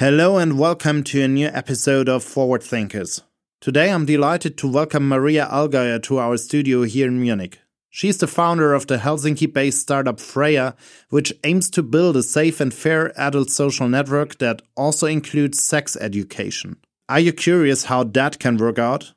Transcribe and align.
Hello 0.00 0.38
and 0.38 0.58
welcome 0.58 1.04
to 1.04 1.22
a 1.22 1.28
new 1.28 1.48
episode 1.48 2.08
of 2.08 2.24
Forward 2.24 2.62
Thinkers. 2.62 3.20
Today 3.60 3.92
I'm 3.92 4.06
delighted 4.06 4.56
to 4.56 4.66
welcome 4.66 5.06
Maria 5.06 5.46
Allgaier 5.52 6.02
to 6.04 6.18
our 6.18 6.38
studio 6.38 6.84
here 6.84 7.08
in 7.08 7.20
Munich. 7.20 7.58
She's 7.90 8.16
the 8.16 8.26
founder 8.26 8.72
of 8.72 8.86
the 8.86 8.96
Helsinki 8.96 9.52
based 9.52 9.80
startup 9.82 10.16
Freyja, 10.16 10.74
which 11.10 11.34
aims 11.44 11.68
to 11.72 11.82
build 11.82 12.16
a 12.16 12.22
safe 12.22 12.62
and 12.62 12.72
fair 12.72 13.12
adult 13.20 13.50
social 13.50 13.90
network 13.90 14.38
that 14.38 14.62
also 14.74 15.06
includes 15.06 15.62
sex 15.62 15.98
education. 15.98 16.78
Are 17.10 17.20
you 17.20 17.34
curious 17.34 17.84
how 17.84 18.04
that 18.04 18.38
can 18.38 18.56
work 18.56 18.78
out? 18.78 19.12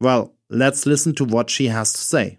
Well, 0.00 0.34
let's 0.50 0.84
listen 0.84 1.14
to 1.14 1.24
what 1.24 1.48
she 1.48 1.68
has 1.68 1.92
to 1.92 2.00
say. 2.00 2.38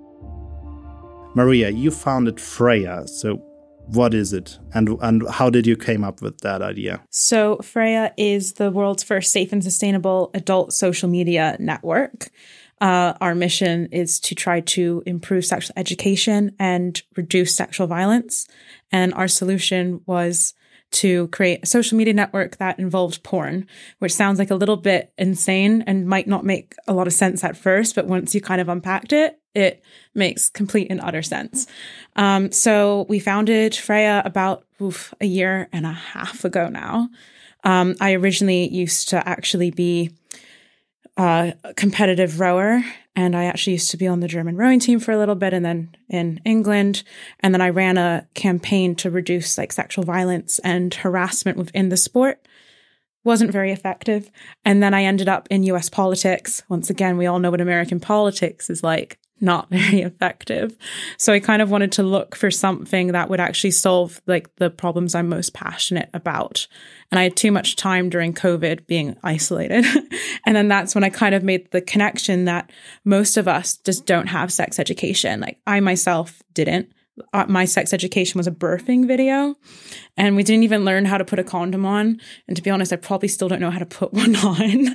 Maria, 1.33 1.69
you 1.69 1.91
founded 1.91 2.37
Freyja. 2.37 3.07
So 3.07 3.41
what 3.87 4.13
is 4.13 4.31
it 4.31 4.59
and 4.73 4.97
and 5.01 5.27
how 5.29 5.49
did 5.49 5.65
you 5.65 5.75
came 5.75 6.03
up 6.03 6.21
with 6.21 6.39
that 6.41 6.61
idea? 6.61 7.01
So 7.09 7.57
Freyja 7.57 8.11
is 8.17 8.53
the 8.53 8.71
world's 8.71 9.03
first 9.03 9.31
safe 9.31 9.51
and 9.51 9.63
sustainable 9.63 10.31
adult 10.33 10.73
social 10.73 11.09
media 11.09 11.55
network. 11.59 12.29
Uh, 12.79 13.13
our 13.21 13.35
mission 13.35 13.87
is 13.91 14.19
to 14.19 14.33
try 14.33 14.59
to 14.59 15.03
improve 15.05 15.45
sexual 15.45 15.73
education 15.77 16.55
and 16.57 17.01
reduce 17.15 17.55
sexual 17.55 17.85
violence. 17.85 18.47
And 18.91 19.13
our 19.13 19.27
solution 19.27 20.01
was 20.07 20.53
to 20.91 21.27
create 21.29 21.61
a 21.63 21.67
social 21.67 21.97
media 21.97 22.13
network 22.13 22.57
that 22.57 22.79
involved 22.79 23.23
porn, 23.23 23.67
which 23.99 24.13
sounds 24.13 24.39
like 24.39 24.51
a 24.51 24.55
little 24.55 24.77
bit 24.77 25.13
insane 25.17 25.83
and 25.87 26.07
might 26.07 26.27
not 26.27 26.43
make 26.43 26.73
a 26.87 26.93
lot 26.93 27.07
of 27.07 27.13
sense 27.13 27.43
at 27.43 27.55
first, 27.55 27.95
but 27.95 28.07
once 28.07 28.35
you 28.35 28.41
kind 28.41 28.59
of 28.59 28.67
unpacked 28.67 29.13
it, 29.13 29.40
it 29.53 29.83
makes 30.13 30.49
complete 30.49 30.87
and 30.89 31.01
utter 31.01 31.21
sense. 31.21 31.67
Um, 32.15 32.51
so 32.51 33.05
we 33.09 33.19
founded 33.19 33.73
Freyja 33.73 34.25
about 34.25 34.65
oof, 34.81 35.13
a 35.21 35.25
year 35.25 35.67
and 35.71 35.85
a 35.85 35.91
half 35.91 36.45
ago 36.45 36.69
now. 36.69 37.09
Um, 37.63 37.95
I 37.99 38.13
originally 38.13 38.67
used 38.69 39.09
to 39.09 39.27
actually 39.27 39.71
be 39.71 40.11
a 41.17 41.53
competitive 41.75 42.39
rower, 42.39 42.83
and 43.15 43.35
I 43.35 43.45
actually 43.45 43.73
used 43.73 43.91
to 43.91 43.97
be 43.97 44.07
on 44.07 44.21
the 44.21 44.27
German 44.27 44.55
rowing 44.55 44.79
team 44.79 44.99
for 44.99 45.11
a 45.11 45.17
little 45.17 45.35
bit, 45.35 45.53
and 45.53 45.63
then 45.63 45.95
in 46.09 46.39
England, 46.45 47.03
and 47.41 47.53
then 47.53 47.61
I 47.61 47.69
ran 47.69 47.97
a 47.97 48.27
campaign 48.33 48.95
to 48.95 49.11
reduce 49.11 49.57
like 49.57 49.71
sexual 49.71 50.05
violence 50.05 50.59
and 50.59 50.93
harassment 50.93 51.57
within 51.57 51.89
the 51.89 51.97
sport 51.97 52.39
wasn't 53.23 53.51
very 53.51 53.71
effective. 53.71 54.31
And 54.65 54.81
then 54.81 54.93
I 54.93 55.03
ended 55.03 55.29
up 55.29 55.47
in 55.49 55.63
US 55.63 55.89
politics. 55.89 56.63
Once 56.69 56.89
again, 56.89 57.17
we 57.17 57.27
all 57.27 57.39
know 57.39 57.51
what 57.51 57.61
American 57.61 57.99
politics 57.99 58.69
is 58.69 58.83
like 58.83 59.19
not 59.41 59.69
very 59.71 60.01
effective. 60.01 60.77
So 61.17 61.33
I 61.33 61.39
kind 61.39 61.61
of 61.61 61.71
wanted 61.71 61.91
to 61.93 62.03
look 62.03 62.35
for 62.35 62.51
something 62.51 63.07
that 63.07 63.29
would 63.29 63.39
actually 63.39 63.71
solve 63.71 64.21
like 64.27 64.55
the 64.57 64.69
problems 64.69 65.15
I'm 65.15 65.29
most 65.29 65.53
passionate 65.53 66.09
about. 66.13 66.67
And 67.11 67.19
I 67.19 67.23
had 67.23 67.35
too 67.35 67.51
much 67.51 67.75
time 67.75 68.09
during 68.09 68.33
COVID 68.33 68.87
being 68.87 69.17
isolated. 69.23 69.85
and 70.45 70.55
then 70.55 70.67
that's 70.67 70.95
when 70.95 71.03
I 71.03 71.09
kind 71.09 71.35
of 71.35 71.43
made 71.43 71.69
the 71.71 71.81
connection 71.81 72.45
that 72.45 72.71
most 73.03 73.37
of 73.37 73.47
us 73.47 73.77
just 73.77 74.05
don't 74.05 74.27
have 74.27 74.53
sex 74.53 74.79
education. 74.79 75.41
Like 75.41 75.59
I 75.67 75.79
myself 75.79 76.41
didn't 76.53 76.93
uh, 77.33 77.45
my 77.47 77.65
sex 77.65 77.93
education 77.93 78.37
was 78.37 78.47
a 78.47 78.51
birthing 78.51 79.05
video 79.05 79.55
and 80.17 80.35
we 80.35 80.43
didn't 80.43 80.63
even 80.63 80.85
learn 80.85 81.05
how 81.05 81.17
to 81.17 81.25
put 81.25 81.39
a 81.39 81.43
condom 81.43 81.85
on. 81.85 82.19
And 82.47 82.55
to 82.55 82.63
be 82.63 82.69
honest 82.69 82.93
i 82.93 82.95
probably 82.95 83.27
still 83.27 83.47
don't 83.47 83.59
know 83.59 83.71
how 83.71 83.79
to 83.79 83.85
put 83.85 84.13
one 84.13 84.35
on. 84.37 84.87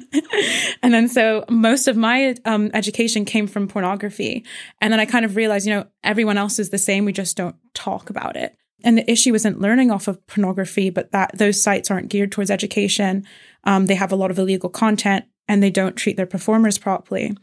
And 0.82 0.94
then 0.94 1.09
so 1.09 1.44
most 1.50 1.88
of 1.88 1.97
my 1.97 2.34
um, 2.44 2.71
education 2.75 3.25
came 3.25 3.47
from 3.47 3.69
pornography. 3.69 4.44
And 4.81 4.93
then 4.93 5.00
i 5.00 5.06
kind 5.06 5.25
of 5.25 5.37
realized 5.37 5.66
you 5.66 5.75
know 5.75 5.87
everyone 6.03 6.38
else 6.38 6.59
is 6.59 6.71
the 6.71 6.78
same. 6.78 7.05
We 7.05 7.12
just 7.12 7.37
don't 7.37 7.56
talk 7.75 8.10
about 8.10 8.37
it. 8.37 8.56
And 8.84 8.99
the 8.99 9.10
issue 9.10 9.34
isn't 9.34 9.60
learning 9.60 9.91
off 9.91 10.09
of 10.09 10.25
pornography 10.26 10.91
but 10.91 11.12
that 11.12 11.37
those 11.37 11.62
sites 11.62 11.91
aren't 11.91 12.09
geared 12.09 12.32
towards 12.32 12.50
education. 12.50 13.26
Um, 13.65 13.87
they 13.87 13.94
have 13.94 14.12
a 14.12 14.16
lot 14.16 14.31
of 14.31 14.38
illegal 14.38 14.71
content 14.71 15.26
and 15.49 15.62
they 15.62 15.71
don't 15.71 15.97
treat 15.97 16.16
their 16.16 16.26
performers 16.26 16.78
properly 16.78 17.37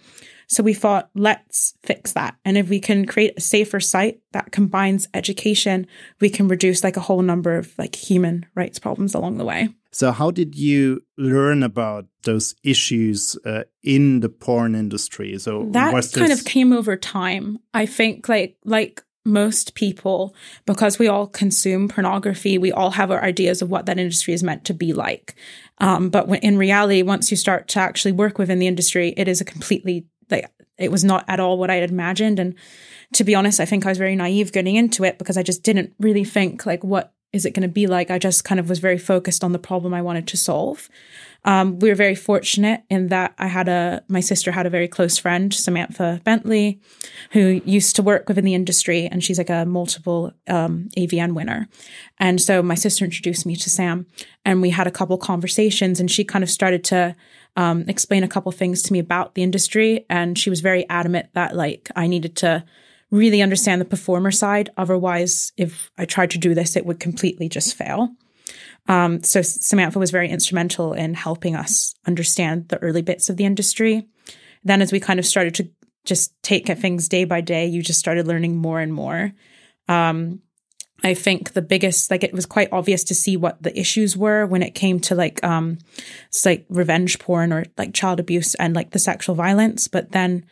so 0.48 0.64
we 0.64 0.74
thought, 0.74 1.10
let's 1.16 1.74
fix 1.84 2.14
that. 2.14 2.36
And 2.46 2.58
if 2.58 2.70
we 2.70 2.80
can 2.80 3.06
create 3.06 3.34
a 3.38 3.42
safer 3.42 3.80
site 3.80 4.22
that 4.32 4.52
combines 4.52 5.08
education, 5.14 5.88
we 6.20 6.30
can 6.30 6.48
reduce 6.48 6.84
like 6.84 6.98
a 6.98 7.02
whole 7.02 7.22
number 7.22 7.58
of 7.58 7.74
like 7.78 7.96
human 7.96 8.46
rights 8.56 8.80
problems 8.80 9.14
along 9.14 9.38
the 9.38 9.46
way. 9.46 9.70
So 9.92 10.12
how 10.12 10.32
did 10.32 10.56
you 10.56 11.02
learn 11.18 11.62
about 11.62 12.08
those 12.24 12.56
issues 12.64 13.38
uh, 13.46 13.64
in 13.84 14.22
the 14.22 14.30
porn 14.30 14.74
industry? 14.74 15.38
So 15.38 15.68
that 15.72 16.12
kind 16.14 16.32
of 16.32 16.44
came 16.46 16.74
over 16.74 16.98
time. 16.98 17.60
I 17.74 17.86
think 17.86 18.28
like 18.28 18.58
like 18.66 19.04
most 19.26 19.76
people, 19.76 20.36
because 20.66 21.00
we 21.00 21.08
all 21.08 21.28
consume 21.28 21.88
pornography, 21.88 22.58
we 22.58 22.72
all 22.72 22.92
have 22.92 23.12
our 23.12 23.24
ideas 23.24 23.62
of 23.62 23.70
what 23.70 23.86
that 23.86 24.00
industry 24.00 24.34
is 24.34 24.44
meant 24.44 24.66
to 24.66 24.74
be 24.74 24.94
like. 24.94 25.36
Um, 25.78 26.10
but 26.10 26.28
when, 26.28 26.40
in 26.40 26.58
reality, 26.58 27.04
once 27.04 27.32
you 27.32 27.38
start 27.38 27.68
to 27.70 27.80
actually 27.80 28.12
work 28.12 28.38
within 28.38 28.60
the 28.60 28.68
industry, 28.68 29.14
it 29.16 29.28
is 29.28 29.42
a 29.42 29.46
completely 29.46 30.06
like 30.34 30.52
it 30.78 30.92
was 30.92 31.04
not 31.04 31.24
at 31.28 31.40
all 31.40 31.58
what 31.58 31.70
I 31.70 31.76
had 31.76 31.90
imagined. 31.90 32.40
And 32.40 32.56
to 33.14 33.24
be 33.24 33.36
honest, 33.36 33.60
I 33.60 33.66
think 33.66 33.86
I 33.86 33.90
was 33.90 33.98
very 33.98 34.16
naive 34.16 34.52
getting 34.52 34.76
into 34.76 35.04
it 35.04 35.18
because 35.18 35.38
I 35.38 35.44
just 35.44 35.64
didn't 35.64 35.94
really 36.00 36.24
think 36.24 36.66
like 36.66 36.84
what 36.84 37.14
is 37.32 37.46
it 37.46 37.52
going 37.52 37.68
to 37.68 37.74
be 37.74 37.88
like. 37.88 38.12
I 38.12 38.20
just 38.20 38.44
kind 38.44 38.60
of 38.60 38.70
was 38.70 38.80
very 38.80 39.00
focused 39.00 39.44
on 39.44 39.52
the 39.52 39.60
problem 39.60 39.94
I 39.94 40.04
wanted 40.04 40.28
to 40.28 40.38
solve. 40.38 40.90
Um, 41.46 41.80
we 41.80 41.90
were 41.90 41.96
very 41.96 42.16
fortunate 42.16 42.84
in 42.90 43.08
that 43.08 43.34
I 43.38 43.48
had 43.48 43.68
a 43.68 44.04
my 44.08 44.22
sister 44.22 44.52
had 44.52 44.66
a 44.66 44.70
very 44.70 44.88
close 44.88 45.18
friend, 45.18 45.54
Samantha 45.54 46.22
Bentley, 46.24 46.80
who 47.32 47.62
used 47.66 47.96
to 47.98 48.04
work 48.04 48.30
within 48.30 48.46
the 48.46 48.54
industry, 48.54 49.08
and 49.08 49.22
she's 49.24 49.38
like 49.38 49.50
a 49.50 49.66
multiple 49.66 50.32
um, 50.48 50.88
AVN 50.96 51.34
winner. 51.34 51.68
And 52.18 52.40
so 52.40 52.64
my 52.64 52.76
sister 52.76 53.04
introduced 53.04 53.46
me 53.46 53.58
to 53.58 53.70
Sam, 53.70 54.06
and 54.46 54.62
we 54.62 54.70
had 54.70 54.88
a 54.88 54.92
couple 54.92 55.18
conversations, 55.18 56.00
and 56.00 56.10
she 56.10 56.24
kind 56.24 56.44
of 56.44 56.50
started 56.50 56.84
to 56.86 57.16
um, 57.56 57.86
explain 57.88 58.24
a 58.24 58.28
couple 58.28 58.52
things 58.52 58.82
to 58.84 58.94
me 58.94 59.00
about 59.00 59.36
the 59.36 59.44
industry. 59.44 60.06
And 60.10 60.38
she 60.38 60.50
was 60.50 60.62
very 60.62 60.88
adamant 60.90 61.30
that 61.34 61.56
like 61.56 61.90
I 61.96 62.08
needed 62.08 62.36
to 62.38 62.64
really 63.12 63.42
understand 63.42 63.80
the 63.80 63.86
performer 63.86 64.32
side. 64.32 64.72
Otherwise, 64.76 65.54
if 65.56 65.92
I 65.98 66.06
tried 66.06 66.32
to 66.32 66.40
do 66.40 66.56
this, 66.56 66.76
it 66.76 66.86
would 66.86 67.00
completely 67.00 67.48
just 67.48 67.76
fail. 67.76 68.10
Um, 68.88 69.24
so 69.24 69.42
Samantha 69.42 70.00
was 70.00 70.12
very 70.12 70.30
instrumental 70.30 70.94
in 70.94 71.14
helping 71.14 71.56
us 71.56 71.94
understand 72.06 72.70
the 72.70 72.80
early 72.80 73.02
bits 73.02 73.30
of 73.30 73.38
the 73.38 73.46
industry. 73.46 74.08
Then, 74.64 74.82
as 74.82 74.92
we 74.92 75.00
kind 75.00 75.20
of 75.20 75.26
started 75.26 75.56
to 75.56 75.70
just 76.06 76.34
take 76.42 76.68
things 76.68 77.08
day 77.08 77.24
by 77.24 77.42
day, 77.42 77.68
you 77.68 77.82
just 77.82 78.00
started 78.00 78.28
learning 78.28 78.58
more 78.58 78.80
and 78.80 78.94
more. 78.94 79.32
Um, 79.88 80.42
I 81.02 81.14
think 81.14 81.54
the 81.54 81.62
biggest, 81.62 82.12
like, 82.12 82.24
it 82.24 82.34
was 82.34 82.46
quite 82.46 82.72
obvious 82.72 83.04
to 83.06 83.16
see 83.16 83.36
what 83.36 83.62
the 83.62 83.78
issues 83.78 84.16
were 84.16 84.46
when 84.46 84.64
it 84.64 84.76
came 84.76 85.00
to 85.02 85.16
like, 85.16 85.44
um, 85.44 85.80
like 86.46 86.66
revenge 86.70 87.20
porn 87.20 87.52
or 87.52 87.66
like 87.78 87.94
child 87.94 88.20
abuse 88.20 88.56
and 88.56 88.74
like 88.74 88.92
the 88.92 89.00
sexual 89.00 89.36
violence. 89.36 89.88
But 89.88 90.12
then 90.12 90.46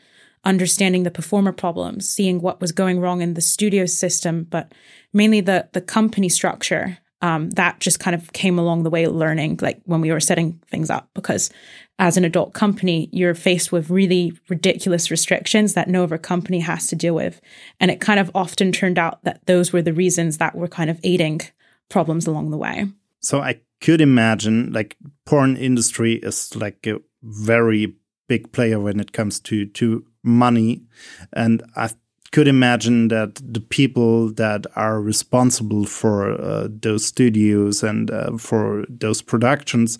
understanding 0.43 1.03
the 1.03 1.11
performer 1.11 1.51
problems, 1.51 2.09
seeing 2.09 2.41
what 2.41 2.59
was 2.59 2.71
going 2.71 2.99
wrong 2.99 3.21
in 3.21 3.35
the 3.35 3.41
studio 3.41 3.85
system, 3.85 4.47
but 4.49 4.73
mainly 5.13 5.41
the 5.41 5.69
the 5.73 5.81
company 5.81 6.29
structure 6.29 6.97
um, 7.21 7.49
that 7.51 7.79
just 7.79 7.99
kind 7.99 8.15
of 8.15 8.33
came 8.33 8.57
along 8.57 8.83
the 8.83 8.89
way 8.89 9.07
learning 9.07 9.59
like 9.61 9.81
when 9.85 10.01
we 10.01 10.11
were 10.11 10.19
setting 10.19 10.59
things 10.67 10.89
up. 10.89 11.09
Because 11.13 11.49
as 11.99 12.17
an 12.17 12.25
adult 12.25 12.53
company 12.53 13.09
you're 13.11 13.35
faced 13.35 13.71
with 13.71 13.89
really 13.89 14.33
ridiculous 14.49 15.11
restrictions 15.11 15.73
that 15.73 15.87
no 15.87 16.03
other 16.03 16.17
company 16.17 16.59
has 16.59 16.87
to 16.87 16.95
deal 16.95 17.15
with. 17.15 17.41
And 17.79 17.91
it 17.91 18.01
kind 18.01 18.19
of 18.19 18.31
often 18.33 18.71
turned 18.71 18.97
out 18.97 19.23
that 19.23 19.45
those 19.45 19.71
were 19.71 19.81
the 19.81 19.93
reasons 19.93 20.37
that 20.39 20.55
were 20.55 20.67
kind 20.67 20.89
of 20.89 20.99
aiding 21.03 21.41
problems 21.89 22.27
along 22.27 22.51
the 22.51 22.57
way. 22.57 22.87
So 23.19 23.41
i 23.41 23.61
could 23.81 24.01
imagine 24.01 24.71
like 24.71 24.95
porn 25.25 25.57
industry 25.57 26.13
is 26.13 26.55
like 26.55 26.85
a 26.85 26.99
very 27.23 27.95
big 28.27 28.51
player 28.51 28.79
when 28.79 28.99
it 28.99 29.11
comes 29.11 29.39
to 29.39 29.65
to 29.65 30.05
money. 30.23 30.83
And 31.33 31.63
i 31.75 31.89
could 32.31 32.47
imagine 32.47 33.09
that 33.09 33.35
the 33.35 33.59
people 33.59 34.31
that 34.33 34.65
are 34.75 35.01
responsible 35.01 35.85
for 35.85 36.31
uh, 36.31 36.67
those 36.69 37.05
studios 37.05 37.83
and 37.83 38.09
uh, 38.09 38.37
for 38.37 38.85
those 38.89 39.21
productions 39.21 39.99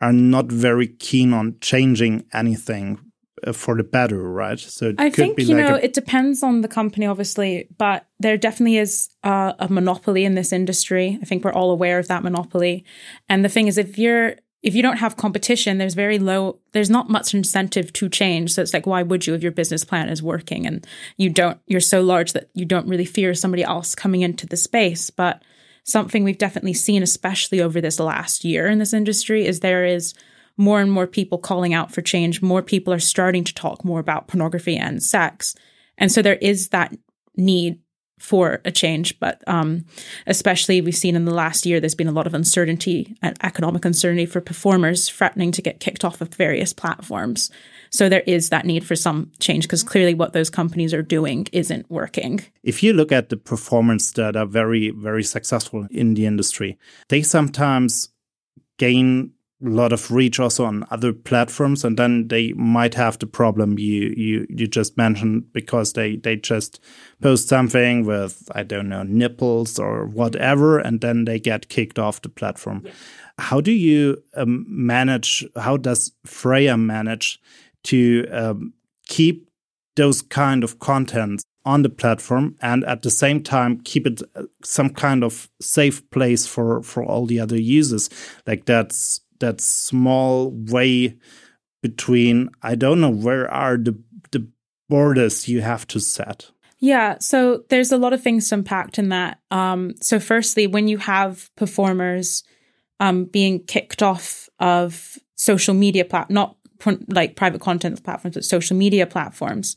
are 0.00 0.12
not 0.12 0.46
very 0.46 0.88
keen 0.88 1.32
on 1.32 1.56
changing 1.60 2.24
anything 2.32 2.98
uh, 3.46 3.52
for 3.52 3.76
the 3.76 3.84
better, 3.84 4.22
right? 4.30 4.58
So 4.58 4.94
I 4.98 5.10
think 5.10 5.38
you 5.38 5.54
like 5.54 5.66
know 5.66 5.74
it 5.74 5.92
depends 5.92 6.42
on 6.42 6.62
the 6.62 6.68
company, 6.68 7.06
obviously, 7.06 7.68
but 7.78 8.06
there 8.18 8.36
definitely 8.36 8.78
is 8.78 9.08
uh, 9.22 9.52
a 9.58 9.68
monopoly 9.68 10.24
in 10.24 10.34
this 10.34 10.52
industry. 10.52 11.18
I 11.22 11.24
think 11.24 11.44
we're 11.44 11.52
all 11.52 11.70
aware 11.70 11.98
of 11.98 12.08
that 12.08 12.22
monopoly. 12.22 12.84
And 13.28 13.44
the 13.44 13.48
thing 13.48 13.68
is, 13.68 13.78
if 13.78 13.98
you're 13.98 14.36
if 14.62 14.74
you 14.74 14.82
don't 14.82 14.98
have 14.98 15.16
competition, 15.16 15.78
there's 15.78 15.94
very 15.94 16.18
low, 16.18 16.58
there's 16.72 16.90
not 16.90 17.08
much 17.08 17.32
incentive 17.32 17.92
to 17.94 18.08
change. 18.08 18.52
So 18.52 18.60
it's 18.60 18.74
like, 18.74 18.86
why 18.86 19.02
would 19.02 19.26
you 19.26 19.34
if 19.34 19.42
your 19.42 19.52
business 19.52 19.84
plan 19.84 20.08
is 20.08 20.22
working 20.22 20.66
and 20.66 20.86
you 21.16 21.30
don't, 21.30 21.58
you're 21.66 21.80
so 21.80 22.02
large 22.02 22.34
that 22.34 22.50
you 22.54 22.66
don't 22.66 22.88
really 22.88 23.06
fear 23.06 23.32
somebody 23.34 23.62
else 23.62 23.94
coming 23.94 24.20
into 24.20 24.46
the 24.46 24.58
space. 24.58 25.08
But 25.08 25.42
something 25.84 26.24
we've 26.24 26.36
definitely 26.36 26.74
seen, 26.74 27.02
especially 27.02 27.60
over 27.60 27.80
this 27.80 27.98
last 27.98 28.44
year 28.44 28.66
in 28.66 28.78
this 28.78 28.92
industry, 28.92 29.46
is 29.46 29.60
there 29.60 29.84
is 29.86 30.14
more 30.58 30.80
and 30.80 30.92
more 30.92 31.06
people 31.06 31.38
calling 31.38 31.72
out 31.72 31.90
for 31.90 32.02
change. 32.02 32.42
More 32.42 32.62
people 32.62 32.92
are 32.92 32.98
starting 32.98 33.44
to 33.44 33.54
talk 33.54 33.82
more 33.82 33.98
about 33.98 34.28
pornography 34.28 34.76
and 34.76 35.02
sex. 35.02 35.54
And 35.96 36.12
so 36.12 36.20
there 36.20 36.36
is 36.36 36.68
that 36.68 36.94
need 37.34 37.78
for 38.20 38.60
a 38.64 38.70
change. 38.70 39.18
But 39.18 39.42
um, 39.46 39.84
especially, 40.26 40.80
we've 40.80 40.94
seen 40.94 41.16
in 41.16 41.24
the 41.24 41.34
last 41.34 41.66
year, 41.66 41.80
there's 41.80 41.94
been 41.94 42.06
a 42.06 42.12
lot 42.12 42.26
of 42.26 42.34
uncertainty 42.34 43.16
and 43.22 43.36
economic 43.42 43.84
uncertainty 43.84 44.26
for 44.26 44.40
performers 44.40 45.08
threatening 45.08 45.50
to 45.52 45.62
get 45.62 45.80
kicked 45.80 46.04
off 46.04 46.20
of 46.20 46.32
various 46.34 46.72
platforms. 46.72 47.50
So 47.90 48.08
there 48.08 48.22
is 48.26 48.50
that 48.50 48.66
need 48.66 48.84
for 48.84 48.94
some 48.94 49.32
change 49.40 49.64
because 49.64 49.82
clearly 49.82 50.14
what 50.14 50.32
those 50.32 50.50
companies 50.50 50.94
are 50.94 51.02
doing 51.02 51.48
isn't 51.52 51.90
working. 51.90 52.40
If 52.62 52.82
you 52.82 52.92
look 52.92 53.10
at 53.10 53.30
the 53.30 53.36
performance 53.36 54.12
that 54.12 54.36
are 54.36 54.46
very, 54.46 54.90
very 54.90 55.24
successful 55.24 55.88
in 55.90 56.14
the 56.14 56.26
industry, 56.26 56.78
they 57.08 57.22
sometimes 57.22 58.10
gain 58.78 59.32
lot 59.62 59.92
of 59.92 60.10
reach 60.10 60.40
also 60.40 60.64
on 60.64 60.86
other 60.90 61.12
platforms 61.12 61.84
and 61.84 61.98
then 61.98 62.28
they 62.28 62.52
might 62.54 62.94
have 62.94 63.18
the 63.18 63.26
problem 63.26 63.78
you 63.78 64.14
you 64.16 64.46
you 64.48 64.66
just 64.66 64.96
mentioned 64.96 65.52
because 65.52 65.92
they 65.92 66.16
they 66.16 66.34
just 66.34 66.80
post 67.20 67.48
something 67.48 68.06
with 68.06 68.48
i 68.54 68.62
don't 68.62 68.88
know 68.88 69.02
nipples 69.02 69.78
or 69.78 70.06
whatever 70.06 70.78
and 70.78 71.02
then 71.02 71.24
they 71.26 71.38
get 71.38 71.68
kicked 71.68 71.98
off 71.98 72.22
the 72.22 72.28
platform 72.28 72.82
yeah. 72.84 72.92
how 73.38 73.60
do 73.60 73.72
you 73.72 74.16
um, 74.34 74.64
manage 74.66 75.44
how 75.56 75.76
does 75.76 76.12
Freyja 76.26 76.80
manage 76.80 77.38
to 77.84 78.26
um, 78.32 78.72
keep 79.08 79.50
those 79.96 80.22
kind 80.22 80.64
of 80.64 80.78
contents 80.78 81.44
on 81.66 81.82
the 81.82 81.90
platform 81.90 82.56
and 82.62 82.82
at 82.84 83.02
the 83.02 83.10
same 83.10 83.42
time 83.42 83.78
keep 83.82 84.06
it 84.06 84.22
uh, 84.34 84.44
some 84.64 84.88
kind 84.88 85.22
of 85.22 85.50
safe 85.60 86.08
place 86.10 86.46
for 86.46 86.82
for 86.82 87.04
all 87.04 87.26
the 87.26 87.38
other 87.38 87.60
users 87.60 88.08
like 88.46 88.64
that's 88.64 89.20
that 89.40 89.60
small 89.60 90.50
way 90.50 91.16
between 91.82 92.50
I 92.62 92.74
don't 92.74 93.00
know 93.00 93.10
where 93.10 93.50
are 93.50 93.76
the 93.76 93.98
the 94.30 94.46
borders 94.88 95.48
you 95.48 95.60
have 95.62 95.86
to 95.88 96.00
set. 96.00 96.50
Yeah, 96.78 97.18
so 97.18 97.64
there's 97.68 97.92
a 97.92 97.98
lot 97.98 98.14
of 98.14 98.22
things 98.22 98.48
to 98.48 98.54
unpack 98.54 98.98
in 98.98 99.10
that. 99.10 99.38
Um, 99.50 99.94
so 100.00 100.18
firstly, 100.18 100.66
when 100.66 100.88
you 100.88 100.96
have 100.96 101.50
performers 101.56 102.42
um, 103.00 103.24
being 103.24 103.62
kicked 103.64 104.02
off 104.02 104.48
of 104.58 105.18
social 105.36 105.74
media 105.74 106.04
plat 106.04 106.30
not 106.30 106.56
like 107.08 107.36
private 107.36 107.60
content 107.60 108.02
platforms, 108.02 108.34
but 108.34 108.44
social 108.44 108.76
media 108.76 109.06
platforms, 109.06 109.76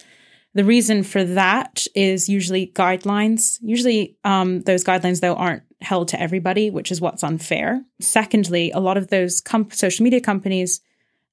the 0.54 0.64
reason 0.64 1.04
for 1.04 1.24
that 1.24 1.86
is 1.96 2.30
usually 2.30 2.68
guidelines. 2.68 3.58
Usually, 3.62 4.18
um, 4.24 4.62
those 4.62 4.84
guidelines 4.84 5.20
though 5.20 5.36
aren't 5.36 5.64
held 5.84 6.08
to 6.10 6.22
everybody, 6.22 6.70
which 6.70 6.92
is 6.92 7.02
what's 7.02 7.24
unfair. 7.24 7.84
Secondly, 8.00 8.72
a 8.72 8.80
lot 8.80 8.98
of 8.98 9.08
those 9.08 9.42
comp- 9.42 9.74
social 9.74 10.04
media 10.04 10.22
companies, 10.22 10.82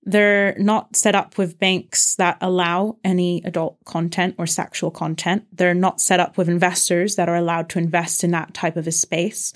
they're 0.02 0.56
not 0.58 0.96
set 0.96 1.14
up 1.14 1.38
with 1.38 1.58
banks 1.58 2.16
that 2.16 2.38
allow 2.40 2.96
any 3.04 3.42
adult 3.44 3.76
content 3.84 4.34
or 4.38 4.46
sexual 4.46 4.90
content. 4.90 5.44
They're 5.52 5.74
not 5.74 6.00
set 6.00 6.20
up 6.20 6.36
with 6.36 6.48
investors 6.48 7.16
that 7.16 7.28
are 7.28 7.36
allowed 7.36 7.68
to 7.70 7.78
invest 7.78 8.24
in 8.24 8.30
that 8.30 8.54
type 8.54 8.76
of 8.76 8.86
a 8.86 8.92
space. 8.92 9.52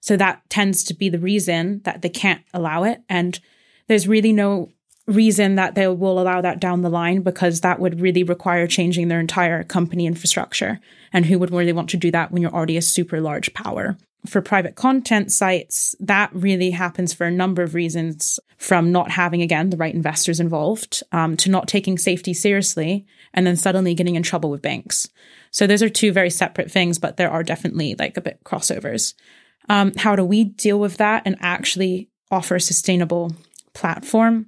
So 0.00 0.16
that 0.16 0.42
tends 0.50 0.84
to 0.84 0.94
be 0.94 1.08
the 1.08 1.18
reason 1.18 1.80
that 1.84 2.02
they 2.02 2.08
can't 2.08 2.42
allow 2.54 2.84
it. 2.84 3.00
And 3.08 3.38
there's 3.88 4.06
really 4.06 4.32
no 4.32 4.70
reason 5.06 5.54
that 5.54 5.74
they 5.74 5.86
will 5.86 6.20
allow 6.20 6.40
that 6.40 6.60
down 6.60 6.82
the 6.82 6.90
line 6.90 7.22
because 7.22 7.60
that 7.60 7.78
would 7.78 8.00
really 8.00 8.22
require 8.22 8.66
changing 8.66 9.08
their 9.08 9.20
entire 9.20 9.62
company 9.62 10.06
infrastructure. 10.06 10.80
And 11.12 11.24
who 11.24 11.38
would 11.38 11.52
really 11.52 11.72
want 11.72 11.90
to 11.90 11.96
do 11.96 12.10
that 12.10 12.32
when 12.32 12.42
you're 12.42 12.54
already 12.54 12.76
a 12.76 12.82
super 12.82 13.20
large 13.20 13.54
power? 13.54 13.96
For 14.26 14.42
private 14.42 14.74
content 14.74 15.30
sites, 15.30 15.94
that 16.00 16.30
really 16.32 16.70
happens 16.70 17.14
for 17.14 17.24
a 17.24 17.30
number 17.30 17.62
of 17.62 17.74
reasons 17.74 18.40
from 18.56 18.90
not 18.90 19.12
having, 19.12 19.40
again, 19.40 19.70
the 19.70 19.76
right 19.76 19.94
investors 19.94 20.40
involved 20.40 21.04
um, 21.12 21.36
to 21.36 21.50
not 21.50 21.68
taking 21.68 21.96
safety 21.96 22.34
seriously 22.34 23.06
and 23.32 23.46
then 23.46 23.54
suddenly 23.54 23.94
getting 23.94 24.16
in 24.16 24.24
trouble 24.24 24.50
with 24.50 24.62
banks. 24.62 25.08
So 25.52 25.68
those 25.68 25.82
are 25.82 25.88
two 25.88 26.10
very 26.10 26.30
separate 26.30 26.70
things, 26.70 26.98
but 26.98 27.16
there 27.16 27.30
are 27.30 27.44
definitely 27.44 27.94
like 27.96 28.16
a 28.16 28.20
bit 28.20 28.42
crossovers. 28.44 29.14
Um, 29.68 29.92
how 29.96 30.16
do 30.16 30.24
we 30.24 30.44
deal 30.44 30.80
with 30.80 30.96
that 30.96 31.22
and 31.24 31.36
actually 31.40 32.08
offer 32.30 32.56
a 32.56 32.60
sustainable 32.60 33.32
platform? 33.74 34.46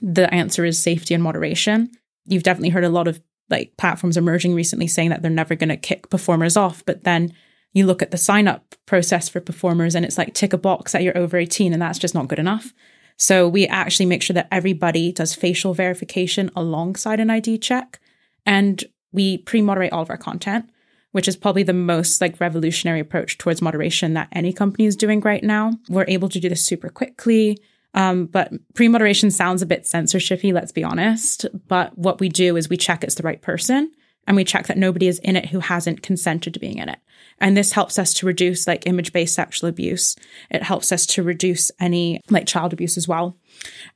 The 0.00 0.32
answer 0.32 0.64
is 0.64 0.82
safety 0.82 1.14
and 1.14 1.22
moderation. 1.22 1.90
You've 2.26 2.42
definitely 2.42 2.70
heard 2.70 2.84
a 2.84 2.88
lot 2.88 3.08
of 3.08 3.20
like 3.50 3.76
platforms 3.76 4.16
emerging 4.16 4.54
recently 4.54 4.86
saying 4.86 5.10
that 5.10 5.22
they're 5.22 5.30
never 5.30 5.54
going 5.54 5.68
to 5.70 5.76
kick 5.76 6.10
performers 6.10 6.56
off, 6.56 6.84
but 6.84 7.04
then 7.04 7.32
you 7.72 7.86
look 7.86 8.02
at 8.02 8.10
the 8.10 8.18
sign 8.18 8.48
up 8.48 8.74
process 8.86 9.28
for 9.28 9.40
performers 9.40 9.94
and 9.94 10.04
it's 10.04 10.18
like 10.18 10.34
tick 10.34 10.52
a 10.52 10.58
box 10.58 10.92
that 10.92 11.02
you're 11.02 11.16
over 11.16 11.36
18 11.36 11.72
and 11.72 11.80
that's 11.80 11.98
just 11.98 12.14
not 12.14 12.28
good 12.28 12.38
enough. 12.38 12.72
So 13.16 13.48
we 13.48 13.66
actually 13.66 14.06
make 14.06 14.22
sure 14.22 14.34
that 14.34 14.48
everybody 14.52 15.12
does 15.12 15.34
facial 15.34 15.74
verification 15.74 16.50
alongside 16.54 17.20
an 17.20 17.30
ID 17.30 17.58
check 17.58 18.00
and 18.46 18.82
we 19.12 19.38
pre-moderate 19.38 19.92
all 19.92 20.02
of 20.02 20.10
our 20.10 20.16
content, 20.16 20.70
which 21.12 21.28
is 21.28 21.36
probably 21.36 21.62
the 21.62 21.72
most 21.72 22.20
like 22.20 22.40
revolutionary 22.40 23.00
approach 23.00 23.38
towards 23.38 23.60
moderation 23.60 24.14
that 24.14 24.28
any 24.32 24.52
company 24.52 24.86
is 24.86 24.96
doing 24.96 25.20
right 25.20 25.42
now. 25.42 25.72
We're 25.88 26.04
able 26.08 26.28
to 26.28 26.40
do 26.40 26.48
this 26.48 26.64
super 26.64 26.88
quickly. 26.88 27.58
Um, 27.94 28.26
but 28.26 28.52
pre 28.74 28.88
moderation 28.88 29.30
sounds 29.30 29.62
a 29.62 29.66
bit 29.66 29.84
censorshipy, 29.84 30.52
let's 30.52 30.72
be 30.72 30.84
honest. 30.84 31.46
But 31.66 31.96
what 31.96 32.20
we 32.20 32.28
do 32.28 32.56
is 32.56 32.68
we 32.68 32.76
check 32.76 33.02
it's 33.02 33.14
the 33.14 33.22
right 33.22 33.40
person 33.40 33.92
and 34.26 34.36
we 34.36 34.44
check 34.44 34.66
that 34.66 34.76
nobody 34.76 35.08
is 35.08 35.18
in 35.20 35.36
it 35.36 35.46
who 35.46 35.60
hasn't 35.60 36.02
consented 36.02 36.54
to 36.54 36.60
being 36.60 36.78
in 36.78 36.88
it. 36.88 36.98
And 37.40 37.56
this 37.56 37.72
helps 37.72 37.98
us 37.98 38.12
to 38.14 38.26
reduce 38.26 38.66
like 38.66 38.86
image 38.86 39.12
based 39.12 39.34
sexual 39.34 39.70
abuse. 39.70 40.16
It 40.50 40.62
helps 40.62 40.92
us 40.92 41.06
to 41.06 41.22
reduce 41.22 41.70
any 41.80 42.20
like 42.28 42.46
child 42.46 42.72
abuse 42.72 42.96
as 42.96 43.08
well. 43.08 43.36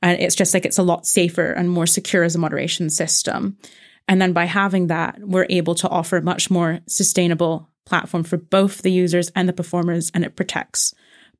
And 0.01 0.19
it's 0.19 0.35
just 0.35 0.53
like 0.53 0.65
it's 0.65 0.79
a 0.79 0.83
lot 0.83 1.05
safer 1.05 1.51
and 1.51 1.69
more 1.69 1.85
secure 1.85 2.23
as 2.23 2.35
a 2.35 2.39
moderation 2.39 2.89
system. 2.89 3.57
And 4.07 4.21
then 4.21 4.33
by 4.33 4.45
having 4.45 4.87
that, 4.87 5.19
we're 5.21 5.47
able 5.49 5.75
to 5.75 5.89
offer 5.89 6.17
a 6.17 6.21
much 6.21 6.49
more 6.49 6.79
sustainable 6.87 7.69
platform 7.85 8.23
for 8.23 8.37
both 8.37 8.81
the 8.81 8.91
users 8.91 9.29
and 9.35 9.47
the 9.47 9.53
performers, 9.53 10.11
and 10.13 10.23
it 10.23 10.35
protects 10.35 10.93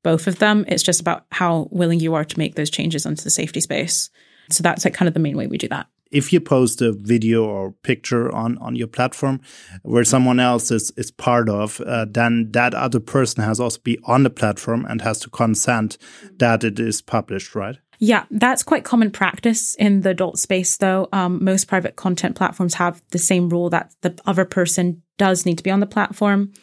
both 0.03 0.27
of 0.27 0.39
them. 0.39 0.65
It's 0.67 0.83
just 0.83 1.01
about 1.01 1.25
how 1.31 1.67
willing 1.72 2.00
you 2.00 2.13
are 2.13 2.25
to 2.25 2.39
make 2.39 2.55
those 2.55 2.69
changes 2.69 3.05
onto 3.05 3.24
the 3.24 3.29
safety 3.29 3.62
space. 3.62 4.10
So 4.50 4.62
that's 4.62 4.86
like 4.86 4.93
kind 4.93 5.07
of 5.07 5.13
the 5.13 5.19
main 5.19 5.38
way 5.38 5.48
we 5.48 5.57
do 5.57 5.69
that. 5.69 5.88
If 6.12 6.31
you 6.31 6.39
post 6.39 6.79
a 6.81 6.91
video 6.91 7.43
or 7.43 7.72
picture 7.72 8.31
on, 8.36 8.60
on 8.60 8.75
your 8.75 8.88
platform 8.88 9.41
where 9.81 10.03
someone 10.03 10.39
else 10.39 10.69
is, 10.69 10.91
is 10.95 11.10
part 11.10 11.50
of, 11.50 11.81
uh, 11.81 12.05
then 12.07 12.51
that 12.51 12.75
other 12.75 13.00
person 13.00 13.43
has 13.43 13.60
also 13.60 13.79
be 13.83 13.98
on 14.03 14.22
the 14.22 14.29
platform 14.29 14.86
and 14.88 15.01
has 15.01 15.19
to 15.22 15.29
consent 15.31 15.98
that 16.38 16.63
it 16.63 16.79
is 16.79 17.01
published, 17.01 17.55
right? 17.55 17.77
Yeah, 17.98 18.25
that's 18.29 18.63
quite 18.63 18.83
common 18.83 19.10
practice 19.10 19.75
in 19.75 20.01
the 20.01 20.10
adult 20.12 20.38
space, 20.38 20.77
though. 20.77 21.07
Um, 21.13 21.43
most 21.43 21.67
private 21.67 21.95
content 21.95 22.36
platforms 22.36 22.75
have 22.75 23.01
the 23.10 23.17
same 23.17 23.50
rule 23.50 23.69
that 23.72 23.95
the 24.01 24.15
other 24.25 24.45
person 24.45 25.01
does 25.17 25.45
need 25.45 25.57
to 25.57 25.63
be 25.63 25.72
on 25.72 25.79
the 25.79 25.88
platform. 25.88 26.53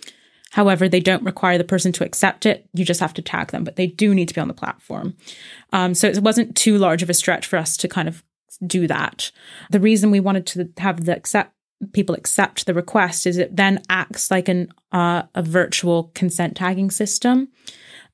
However, 0.51 0.89
they 0.89 1.01
don't 1.01 1.23
require 1.23 1.59
the 1.59 1.65
person 1.65 1.93
to 1.93 2.05
accept 2.05 2.45
it. 2.45 2.69
You 2.75 2.85
just 2.85 3.01
have 3.01 3.15
to 3.15 3.23
tag 3.23 3.53
them, 3.53 3.65
but 3.65 3.77
they 3.77 3.87
do 3.87 4.15
need 4.15 4.29
to 4.29 4.35
be 4.35 4.41
on 4.41 4.49
the 4.49 4.55
platform. 4.55 5.17
Um, 5.73 5.95
so 5.95 6.09
it 6.09 6.19
wasn't 6.23 6.57
too 6.57 6.77
large 6.77 7.03
of 7.03 7.11
a 7.11 7.15
stretch 7.15 7.47
for 7.47 7.57
us 7.57 7.77
to 7.79 7.89
kind 7.89 8.09
of 8.09 8.25
do 8.67 8.87
that. 8.89 9.31
The 9.71 9.81
reason 9.81 10.11
we 10.11 10.21
wanted 10.21 10.47
to 10.47 10.69
have 10.79 11.05
the 11.05 11.17
accept 11.17 11.55
people 11.93 12.15
accept 12.15 12.67
the 12.67 12.75
request 12.75 13.27
is 13.27 13.39
it 13.39 13.57
then 13.57 13.81
acts 13.89 14.31
like 14.31 14.49
an 14.49 14.71
uh, 14.93 15.23
a 15.35 15.43
virtual 15.43 16.11
consent 16.15 16.57
tagging 16.57 16.91
system. 16.91 17.49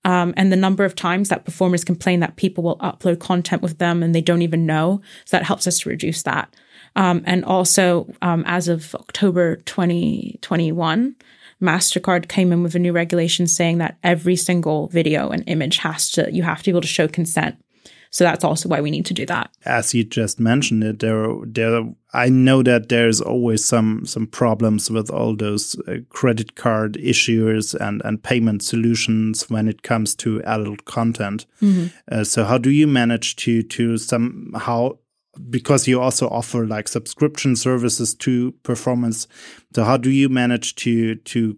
Um, 0.05 0.35
and 0.37 0.52
the 0.52 0.57
number 0.57 0.85
of 0.85 0.95
times 0.95 1.31
that 1.31 1.45
performers 1.45 1.83
complain 1.83 2.21
that 2.21 2.37
people 2.37 2.62
will 2.62 2.78
upload 2.78 3.19
content 3.19 3.61
with 3.61 3.78
them 3.78 4.05
and 4.05 4.14
they 4.14 4.21
don't 4.21 4.43
even 4.43 4.64
know. 4.64 5.00
So 5.25 5.37
that 5.37 5.45
helps 5.45 5.66
us 5.66 5.81
to 5.81 5.88
reduce 5.88 6.23
that. 6.23 6.55
Um, 6.95 7.23
and 7.26 7.45
also, 7.45 8.09
um, 8.23 8.45
as 8.47 8.69
of 8.69 8.95
October 8.95 9.57
2021, 9.57 11.16
MasterCard 11.60 12.28
came 12.28 12.52
in 12.52 12.62
with 12.62 12.75
a 12.75 12.78
new 12.78 12.92
regulation 12.92 13.46
saying 13.46 13.78
that 13.78 13.96
every 14.02 14.36
single 14.36 14.88
video 14.88 15.30
and 15.30 15.42
image 15.46 15.78
has 15.78 16.10
to, 16.12 16.32
you 16.32 16.42
have 16.42 16.58
to 16.58 16.64
be 16.64 16.70
able 16.70 16.82
to 16.82 16.86
show 16.86 17.08
consent. 17.08 17.56
So 18.10 18.25
that's 18.25 18.44
also 18.44 18.68
why 18.68 18.80
we 18.80 18.90
need 18.90 19.04
to 19.06 19.14
do 19.14 19.26
that. 19.26 19.50
As 19.64 19.92
you 19.92 20.04
just 20.04 20.40
mentioned 20.40 20.82
it, 20.84 21.00
there, 21.00 21.26
there, 21.44 21.82
I 22.14 22.28
know 22.28 22.62
that 22.62 22.88
there's 22.88 23.20
always 23.20 23.64
some 23.64 24.06
some 24.06 24.26
problems 24.26 24.90
with 24.90 25.10
all 25.10 25.36
those 25.36 25.78
uh, 25.86 25.96
credit 26.08 26.54
card 26.54 26.94
issuers 26.94 27.75
and 27.75 28.00
and 28.04 28.22
payment 28.22 28.62
solutions 28.62 29.50
when 29.50 29.68
it 29.68 29.82
comes 29.82 30.14
to 30.16 30.42
adult 30.44 30.84
content. 30.84 31.46
Mm 31.60 31.72
-hmm. 31.72 31.90
uh, 32.12 32.25
so 32.25 32.44
how 32.44 32.58
do 32.58 32.70
you 32.70 32.88
manage 32.88 33.34
to 33.36 33.62
to 33.76 33.98
somehow 33.98 34.96
because 35.50 35.88
you 35.88 36.00
also 36.00 36.28
offer 36.28 36.66
like 36.66 36.88
subscription 36.88 37.57
services 37.57 38.14
to 38.14 38.52
performance. 38.62 39.26
So 39.75 39.85
how 39.85 39.97
do 39.97 40.11
you 40.11 40.28
manage 40.28 40.75
to 40.76 41.16
to 41.16 41.57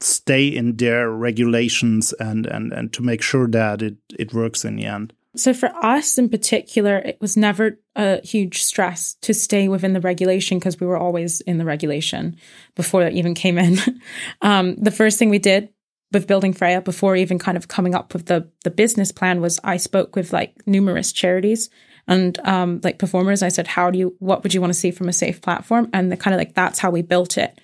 stay 0.00 0.46
in 0.46 0.76
their 0.76 1.10
regulations 1.10 2.12
and 2.14 2.46
and 2.46 2.72
and 2.72 2.92
to 2.92 3.02
make 3.02 3.22
sure 3.22 3.48
that 3.48 3.82
it 3.82 3.96
it 4.18 4.34
works 4.34 4.64
in 4.64 4.76
the 4.76 4.84
end? 4.84 5.12
So 5.36 5.54
for 5.54 5.68
us 5.84 6.18
in 6.18 6.28
particular, 6.28 6.98
it 6.98 7.18
was 7.20 7.36
never 7.36 7.78
a 7.94 8.20
huge 8.26 8.62
stress 8.62 9.14
to 9.22 9.34
stay 9.34 9.68
within 9.68 9.92
the 9.92 10.00
regulation 10.00 10.58
because 10.58 10.80
we 10.80 10.86
were 10.86 10.98
always 10.98 11.40
in 11.42 11.58
the 11.58 11.64
regulation 11.64 12.36
before 12.74 13.02
it 13.02 13.12
even 13.12 13.34
came 13.34 13.58
in. 13.58 13.78
um, 14.42 14.74
the 14.76 14.90
first 14.90 15.18
thing 15.18 15.30
we 15.30 15.38
did 15.38 15.68
with 16.12 16.26
building 16.26 16.54
Freyja 16.54 16.82
before 16.82 17.16
even 17.16 17.38
kind 17.38 17.56
of 17.56 17.68
coming 17.68 17.94
up 17.94 18.14
with 18.14 18.26
the 18.26 18.50
the 18.64 18.70
business 18.70 19.12
plan 19.12 19.40
was 19.40 19.60
I 19.62 19.76
spoke 19.76 20.16
with 20.16 20.32
like 20.32 20.54
numerous 20.66 21.12
charities 21.12 21.70
and 22.08 22.38
um, 22.40 22.80
like 22.82 22.98
performers. 22.98 23.42
I 23.42 23.48
said, 23.48 23.68
"How 23.68 23.90
do 23.90 23.98
you? 23.98 24.16
What 24.18 24.42
would 24.42 24.54
you 24.54 24.60
want 24.60 24.72
to 24.72 24.78
see 24.78 24.90
from 24.90 25.08
a 25.08 25.12
safe 25.12 25.40
platform?" 25.40 25.88
And 25.92 26.10
the 26.10 26.16
kind 26.16 26.34
of 26.34 26.38
like 26.38 26.54
that's 26.54 26.80
how 26.80 26.90
we 26.90 27.02
built 27.02 27.38
it. 27.38 27.60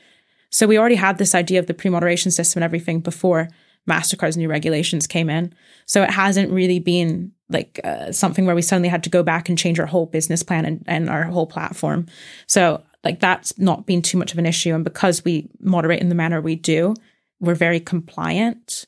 So 0.51 0.69
we 0.69 0.79
already 0.79 0.95
had 0.95 1.19
this 1.19 1.35
idea 1.35 1.59
of 1.59 1.67
the 1.67 1.75
pre 1.75 1.91
moderation 1.91 2.31
system 2.31 2.61
and 2.61 2.65
everything 2.65 3.01
before 3.01 3.49
Mastercard's 3.89 4.37
new 4.37 4.49
regulations 4.49 5.07
came 5.07 5.29
in. 5.29 5.53
So 5.87 6.03
it 6.03 6.11
hasn't 6.11 6.53
really 6.53 6.79
been 6.79 7.33
like 7.49 7.81
uh, 7.85 8.13
something 8.13 8.47
where 8.47 8.55
we 8.55 8.63
suddenly 8.63 8.89
had 8.89 9.05
to 9.05 9.11
go 9.11 9.23
back 9.23 9.49
and 9.49 9.59
change 9.59 9.79
our 9.79 9.87
whole 9.87 10.07
business 10.07 10.43
plan 10.43 10.65
and, 10.65 10.85
and 10.87 11.11
our 11.11 11.25
whole 11.25 11.47
platform. 11.47 12.07
So 12.47 12.83
like 13.03 13.21
that's 13.21 13.59
not 13.59 13.87
been 13.87 14.01
too 14.01 14.17
much 14.17 14.33
of 14.33 14.39
an 14.39 14.47
issue. 14.47 14.75
And 14.75 14.85
because 14.85 15.25
we 15.25 15.49
moderate 15.61 16.01
in 16.01 16.09
the 16.09 16.15
manner 16.15 16.41
we 16.41 16.57
do, 16.57 16.95
we're 17.41 17.55
very 17.55 17.81
compliant. 17.81 18.87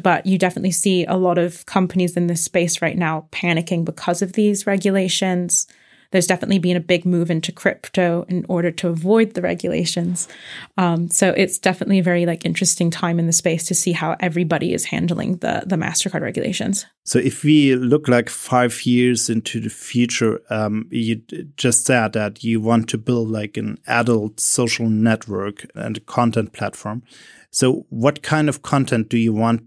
But 0.00 0.26
you 0.26 0.38
definitely 0.38 0.72
see 0.72 1.04
a 1.04 1.16
lot 1.16 1.38
of 1.38 1.66
companies 1.66 2.16
in 2.16 2.26
this 2.26 2.44
space 2.44 2.82
right 2.82 2.96
now 2.96 3.26
panicking 3.32 3.84
because 3.84 4.22
of 4.22 4.34
these 4.34 4.66
regulations. 4.66 5.66
There's 6.12 6.26
definitely 6.26 6.58
been 6.58 6.76
a 6.76 6.80
big 6.80 7.06
move 7.06 7.30
into 7.30 7.52
crypto 7.52 8.26
in 8.28 8.44
order 8.46 8.70
to 8.70 8.88
avoid 8.88 9.32
the 9.32 9.40
regulations. 9.40 10.28
Um, 10.76 11.08
so 11.08 11.30
it's 11.30 11.58
definitely 11.58 11.98
a 11.98 12.02
very 12.02 12.26
like 12.26 12.44
interesting 12.44 12.90
time 12.90 13.18
in 13.18 13.26
the 13.26 13.32
space 13.32 13.64
to 13.64 13.74
see 13.74 13.92
how 13.92 14.16
everybody 14.20 14.74
is 14.74 14.84
handling 14.84 15.38
the 15.38 15.62
the 15.66 15.76
Mastercard 15.76 16.20
regulations. 16.20 16.84
So 17.04 17.18
if 17.18 17.42
we 17.42 17.74
look 17.74 18.08
like 18.08 18.28
five 18.28 18.84
years 18.84 19.30
into 19.30 19.58
the 19.58 19.70
future, 19.70 20.40
um, 20.50 20.86
you 20.90 21.22
just 21.56 21.86
said 21.86 22.12
that 22.12 22.44
you 22.44 22.60
want 22.60 22.90
to 22.90 22.98
build 22.98 23.30
like 23.30 23.56
an 23.56 23.78
adult 23.86 24.38
social 24.38 24.88
network 24.88 25.66
and 25.74 26.04
content 26.04 26.52
platform. 26.52 27.02
So, 27.50 27.86
what 27.90 28.22
kind 28.22 28.48
of 28.48 28.62
content 28.62 29.10
do 29.10 29.18
you 29.18 29.32
want 29.32 29.62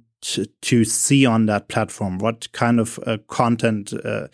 to, 0.62 0.86
see 0.86 1.26
on 1.26 1.46
that 1.46 1.68
platform? 1.68 2.20
What 2.20 2.52
kind 2.52 2.80
of 2.80 3.00
uh, 3.06 3.18
content 3.28 3.94
uh, 3.94 4.28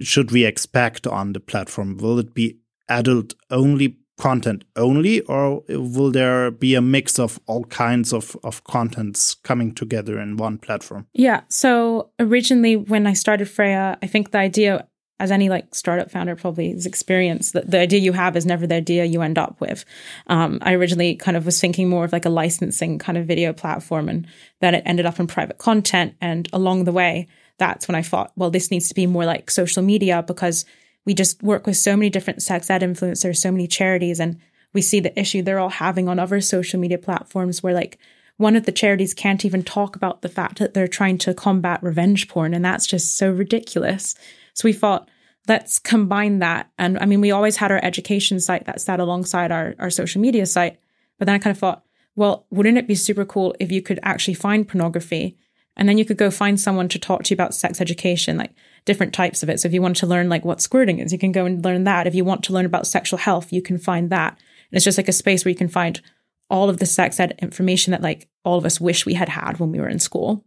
should 0.00 0.30
we 0.30 0.44
expect 0.44 1.06
on 1.06 1.32
the 1.32 1.40
platform? 1.40 1.96
Will 1.98 2.18
it 2.18 2.34
be 2.34 2.58
adult 2.88 3.34
only 3.50 3.96
content 4.16 4.64
only, 4.76 5.20
or 5.22 5.62
will 5.68 6.10
there 6.10 6.50
be 6.50 6.74
a 6.74 6.80
mix 6.80 7.18
of 7.18 7.40
all 7.46 7.64
kinds 7.64 8.12
of, 8.12 8.36
of 8.44 8.62
contents 8.64 9.34
coming 9.34 9.74
together 9.74 10.20
in 10.20 10.36
one 10.36 10.58
platform? 10.58 11.06
Yeah. 11.12 11.40
So, 11.48 12.10
originally, 12.20 12.76
when 12.76 13.06
I 13.06 13.12
started 13.12 13.48
Freyja, 13.48 13.96
I 14.02 14.06
think 14.06 14.30
the 14.30 14.38
idea 14.38 14.86
as 15.20 15.30
any 15.30 15.48
like 15.48 15.74
startup 15.74 16.10
founder 16.10 16.34
probably 16.34 16.72
has 16.72 16.86
experienced 16.86 17.52
that 17.52 17.70
the 17.70 17.78
idea 17.78 18.00
you 18.00 18.12
have 18.12 18.36
is 18.36 18.44
never 18.44 18.66
the 18.66 18.74
idea 18.74 19.04
you 19.04 19.22
end 19.22 19.38
up 19.38 19.60
with. 19.60 19.84
Um, 20.26 20.58
I 20.62 20.74
originally 20.74 21.14
kind 21.14 21.36
of 21.36 21.46
was 21.46 21.60
thinking 21.60 21.88
more 21.88 22.04
of 22.04 22.12
like 22.12 22.24
a 22.24 22.30
licensing 22.30 22.98
kind 22.98 23.16
of 23.16 23.26
video 23.26 23.52
platform, 23.52 24.08
and 24.08 24.26
then 24.60 24.74
it 24.74 24.82
ended 24.84 25.06
up 25.06 25.20
in 25.20 25.26
private 25.26 25.58
content. 25.58 26.14
And 26.20 26.48
along 26.52 26.84
the 26.84 26.92
way, 26.92 27.28
that's 27.58 27.86
when 27.86 27.94
I 27.94 28.02
thought, 28.02 28.32
well, 28.36 28.50
this 28.50 28.70
needs 28.70 28.88
to 28.88 28.94
be 28.94 29.06
more 29.06 29.24
like 29.24 29.50
social 29.50 29.82
media 29.82 30.24
because 30.26 30.64
we 31.04 31.14
just 31.14 31.42
work 31.42 31.66
with 31.66 31.76
so 31.76 31.96
many 31.96 32.10
different 32.10 32.42
sex 32.42 32.68
ed 32.68 32.82
influencers, 32.82 33.36
so 33.36 33.52
many 33.52 33.68
charities, 33.68 34.18
and 34.18 34.40
we 34.72 34.82
see 34.82 34.98
the 34.98 35.18
issue 35.18 35.42
they're 35.42 35.60
all 35.60 35.68
having 35.68 36.08
on 36.08 36.18
other 36.18 36.40
social 36.40 36.80
media 36.80 36.98
platforms 36.98 37.62
where 37.62 37.74
like 37.74 37.98
one 38.36 38.56
of 38.56 38.66
the 38.66 38.72
charities 38.72 39.14
can't 39.14 39.44
even 39.44 39.62
talk 39.62 39.94
about 39.94 40.22
the 40.22 40.28
fact 40.28 40.58
that 40.58 40.74
they're 40.74 40.88
trying 40.88 41.18
to 41.18 41.34
combat 41.34 41.80
revenge 41.82 42.28
porn, 42.28 42.52
and 42.52 42.64
that's 42.64 42.86
just 42.86 43.16
so 43.16 43.30
ridiculous. 43.30 44.16
So 44.54 44.66
we 44.66 44.72
thought, 44.72 45.08
let's 45.46 45.78
combine 45.78 46.38
that. 46.38 46.70
And 46.78 46.98
I 46.98 47.06
mean, 47.06 47.20
we 47.20 47.30
always 47.30 47.56
had 47.56 47.70
our 47.70 47.80
education 47.82 48.40
site 48.40 48.66
that 48.66 48.80
sat 48.80 49.00
alongside 49.00 49.52
our, 49.52 49.74
our 49.78 49.90
social 49.90 50.20
media 50.20 50.46
site. 50.46 50.78
But 51.18 51.26
then 51.26 51.34
I 51.34 51.38
kind 51.38 51.54
of 51.54 51.58
thought, 51.58 51.84
well, 52.16 52.46
wouldn't 52.50 52.78
it 52.78 52.88
be 52.88 52.94
super 52.94 53.24
cool 53.24 53.54
if 53.60 53.70
you 53.70 53.82
could 53.82 54.00
actually 54.02 54.34
find 54.34 54.66
pornography 54.66 55.36
and 55.76 55.88
then 55.88 55.98
you 55.98 56.04
could 56.04 56.16
go 56.16 56.30
find 56.30 56.58
someone 56.58 56.88
to 56.88 56.98
talk 56.98 57.24
to 57.24 57.30
you 57.30 57.34
about 57.34 57.54
sex 57.54 57.80
education, 57.80 58.36
like 58.36 58.54
different 58.84 59.12
types 59.12 59.42
of 59.42 59.48
it. 59.48 59.58
So 59.58 59.66
if 59.66 59.74
you 59.74 59.82
want 59.82 59.96
to 59.96 60.06
learn 60.06 60.28
like 60.28 60.44
what 60.44 60.60
squirting 60.60 61.00
is, 61.00 61.12
you 61.12 61.18
can 61.18 61.32
go 61.32 61.46
and 61.46 61.64
learn 61.64 61.84
that. 61.84 62.06
If 62.06 62.14
you 62.14 62.24
want 62.24 62.44
to 62.44 62.52
learn 62.52 62.66
about 62.66 62.86
sexual 62.86 63.18
health, 63.18 63.52
you 63.52 63.60
can 63.60 63.78
find 63.78 64.10
that. 64.10 64.32
And 64.32 64.76
it's 64.76 64.84
just 64.84 64.98
like 64.98 65.08
a 65.08 65.12
space 65.12 65.44
where 65.44 65.50
you 65.50 65.56
can 65.56 65.68
find 65.68 66.00
all 66.48 66.68
of 66.68 66.78
the 66.78 66.86
sex 66.86 67.18
ed 67.18 67.36
information 67.40 67.90
that 67.90 68.02
like 68.02 68.28
all 68.44 68.58
of 68.58 68.64
us 68.64 68.80
wish 68.80 69.04
we 69.04 69.14
had 69.14 69.28
had 69.28 69.58
when 69.58 69.72
we 69.72 69.80
were 69.80 69.88
in 69.88 69.98
school. 69.98 70.44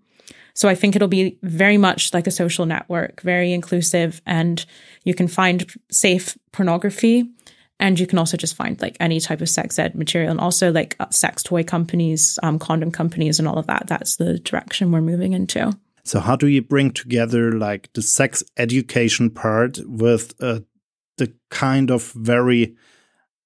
So 0.57 0.67
I 0.67 0.73
think 0.73 0.95
it'll 0.95 1.07
be 1.07 1.37
very 1.43 1.77
much 1.77 2.15
like 2.15 2.25
a 2.25 2.31
social 2.31 2.65
network, 2.65 3.21
very 3.21 3.53
inclusive, 3.53 4.23
and 4.25 4.65
you 5.03 5.13
can 5.13 5.27
find 5.27 5.71
safe 5.91 6.35
pornography. 6.51 7.29
And 7.79 7.99
you 7.99 8.07
can 8.07 8.17
also 8.17 8.37
just 8.37 8.55
find 8.55 8.81
like 8.81 8.97
any 8.99 9.19
type 9.19 9.41
of 9.41 9.49
sex 9.49 9.77
ed 9.77 9.93
material 9.93 10.31
and 10.31 10.39
also 10.39 10.71
like 10.71 10.95
uh, 10.99 11.11
sex 11.11 11.43
toy 11.43 11.63
companies, 11.63 12.39
um, 12.41 12.57
condom 12.57 12.89
companies, 12.89 13.37
and 13.37 13.47
all 13.47 13.59
of 13.59 13.67
that. 13.67 13.85
That's 13.85 14.15
the 14.15 14.39
direction 14.39 14.91
we're 14.91 14.99
moving 14.99 15.33
into. 15.33 15.77
So, 16.03 16.19
how 16.19 16.35
do 16.35 16.47
you 16.47 16.63
bring 16.63 16.89
together 16.89 17.51
like 17.51 17.93
the 17.93 18.01
sex 18.01 18.43
education 18.57 19.29
part 19.29 19.77
with 19.85 20.33
uh, 20.41 20.61
the 21.17 21.31
kind 21.51 21.91
of 21.91 22.11
very 22.13 22.75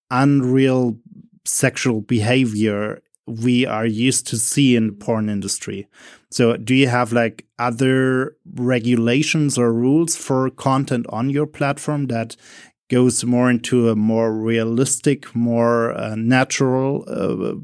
unreal 0.10 0.98
sexual 1.44 2.00
behavior 2.00 3.02
we 3.28 3.66
are 3.66 3.86
used 3.86 4.28
to 4.28 4.38
see 4.38 4.76
in 4.76 4.88
the 4.88 4.94
porn 4.94 5.30
industry. 5.30 5.88
So 6.32 6.58
do 6.58 6.74
you 6.74 6.88
have 6.88 7.14
like 7.14 7.46
other 7.60 8.36
regulations 8.56 9.58
or 9.58 9.74
rules 9.74 10.16
for 10.16 10.50
content 10.50 11.06
on 11.10 11.30
your 11.30 11.46
platform 11.46 12.08
that 12.08 12.36
goes 12.90 13.24
more 13.24 13.50
into 13.50 13.90
a 13.90 13.96
more 13.96 14.34
realistic, 14.34 15.34
more 15.36 15.94
uh, 15.94 16.16
natural 16.16 17.06
uh, 17.08 17.56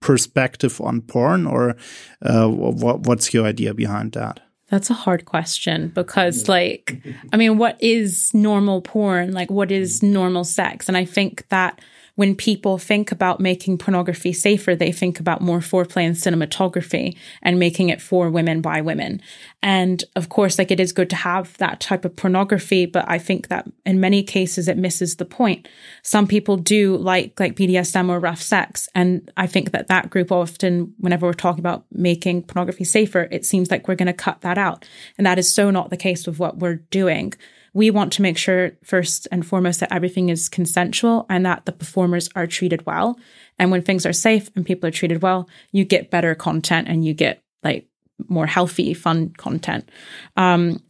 perspective 0.00 0.80
on 0.80 1.00
porn, 1.00 1.46
or 1.46 1.76
uh, 2.22 2.46
what, 2.46 3.00
what's 3.00 3.32
your 3.32 3.46
idea 3.46 3.74
behind 3.74 4.12
that? 4.12 4.40
That's 4.68 4.90
a 4.90 4.94
hard 4.94 5.24
question 5.24 5.88
because, 5.88 6.46
like, 6.48 7.02
I 7.32 7.38
mean, 7.38 7.56
what 7.56 7.82
is 7.82 8.30
normal 8.34 8.82
porn? 8.82 9.32
Like, 9.32 9.50
what 9.50 9.72
is 9.72 10.02
normal 10.02 10.44
sex? 10.44 10.88
And 10.88 10.96
I 10.96 11.06
think 11.06 11.48
that 11.48 11.80
when 12.18 12.34
people 12.34 12.78
think 12.78 13.12
about 13.12 13.38
making 13.38 13.78
pornography 13.78 14.32
safer, 14.32 14.74
they 14.74 14.90
think 14.90 15.20
about 15.20 15.40
more 15.40 15.60
foreplay 15.60 16.02
and 16.02 16.16
cinematography 16.16 17.16
and 17.42 17.60
making 17.60 17.90
it 17.90 18.02
for 18.02 18.28
women 18.28 18.60
by 18.60 18.80
women. 18.80 19.22
And 19.62 20.02
of 20.16 20.28
course, 20.28 20.58
like 20.58 20.72
it 20.72 20.80
is 20.80 20.92
good 20.92 21.08
to 21.10 21.16
have 21.16 21.56
that 21.58 21.78
type 21.78 22.04
of 22.04 22.16
pornography, 22.16 22.86
but 22.86 23.04
I 23.06 23.18
think 23.18 23.46
that 23.50 23.68
in 23.86 24.00
many 24.00 24.24
cases 24.24 24.66
it 24.66 24.76
misses 24.76 25.14
the 25.14 25.24
point. 25.24 25.68
Some 26.02 26.26
people 26.26 26.56
do 26.56 26.96
like 26.96 27.38
like 27.38 27.54
BDSM 27.54 28.08
or 28.08 28.18
rough 28.18 28.42
sex, 28.42 28.88
and 28.96 29.30
I 29.36 29.46
think 29.46 29.70
that 29.70 29.86
that 29.86 30.10
group 30.10 30.32
often, 30.32 30.94
whenever 30.98 31.24
we're 31.24 31.34
talking 31.34 31.60
about 31.60 31.84
making 31.92 32.42
pornography 32.42 32.82
safer, 32.82 33.28
it 33.30 33.46
seems 33.46 33.70
like 33.70 33.86
we're 33.86 33.94
going 33.94 34.08
to 34.08 34.12
cut 34.12 34.40
that 34.40 34.58
out, 34.58 34.84
and 35.18 35.24
that 35.24 35.38
is 35.38 35.54
so 35.54 35.70
not 35.70 35.90
the 35.90 35.96
case 35.96 36.26
with 36.26 36.40
what 36.40 36.58
we're 36.58 36.82
doing 36.90 37.32
we 37.74 37.90
want 37.90 38.12
to 38.14 38.22
make 38.22 38.38
sure 38.38 38.72
first 38.82 39.28
and 39.30 39.46
foremost 39.46 39.80
that 39.80 39.92
everything 39.92 40.28
is 40.28 40.48
consensual 40.48 41.26
and 41.28 41.44
that 41.46 41.66
the 41.66 41.72
performers 41.72 42.28
are 42.34 42.46
treated 42.46 42.86
well. 42.86 43.18
And 43.58 43.70
when 43.70 43.82
things 43.82 44.06
are 44.06 44.12
safe 44.12 44.50
and 44.54 44.64
people 44.64 44.88
are 44.88 44.92
treated 44.92 45.22
well, 45.22 45.48
you 45.72 45.84
get 45.84 46.10
better 46.10 46.34
content 46.34 46.88
and 46.88 47.04
you 47.04 47.14
get 47.14 47.42
like 47.62 47.86
more 48.28 48.46
healthy, 48.46 48.94
fun 48.94 49.30
content. 49.36 49.88
Um, 50.36 50.82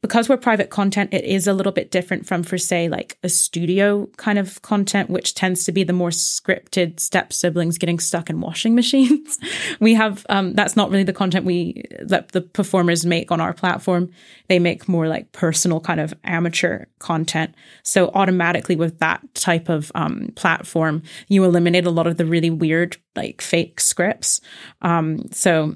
because 0.00 0.28
we're 0.28 0.36
private 0.36 0.70
content, 0.70 1.12
it 1.12 1.24
is 1.24 1.46
a 1.46 1.52
little 1.52 1.72
bit 1.72 1.90
different 1.90 2.26
from, 2.26 2.42
for 2.42 2.58
say, 2.58 2.88
like 2.88 3.18
a 3.22 3.28
studio 3.28 4.06
kind 4.16 4.38
of 4.38 4.62
content, 4.62 5.10
which 5.10 5.34
tends 5.34 5.64
to 5.64 5.72
be 5.72 5.82
the 5.82 5.92
more 5.92 6.10
scripted 6.10 7.00
step 7.00 7.32
siblings 7.32 7.78
getting 7.78 7.98
stuck 7.98 8.30
in 8.30 8.40
washing 8.40 8.74
machines. 8.76 9.38
we 9.80 9.94
have, 9.94 10.24
um, 10.28 10.54
that's 10.54 10.76
not 10.76 10.90
really 10.90 11.02
the 11.02 11.12
content 11.12 11.44
we, 11.44 11.84
that 12.00 12.28
the 12.32 12.40
performers 12.40 13.04
make 13.04 13.32
on 13.32 13.40
our 13.40 13.52
platform. 13.52 14.10
They 14.48 14.58
make 14.58 14.88
more 14.88 15.08
like 15.08 15.32
personal 15.32 15.80
kind 15.80 16.00
of 16.00 16.14
amateur 16.24 16.84
content. 16.98 17.54
So 17.82 18.10
automatically 18.14 18.76
with 18.76 18.98
that 19.00 19.22
type 19.34 19.68
of, 19.68 19.90
um, 19.94 20.32
platform, 20.36 21.02
you 21.28 21.44
eliminate 21.44 21.86
a 21.86 21.90
lot 21.90 22.06
of 22.06 22.16
the 22.16 22.26
really 22.26 22.50
weird, 22.50 22.96
like 23.16 23.40
fake 23.40 23.80
scripts. 23.80 24.40
Um, 24.80 25.30
so 25.32 25.74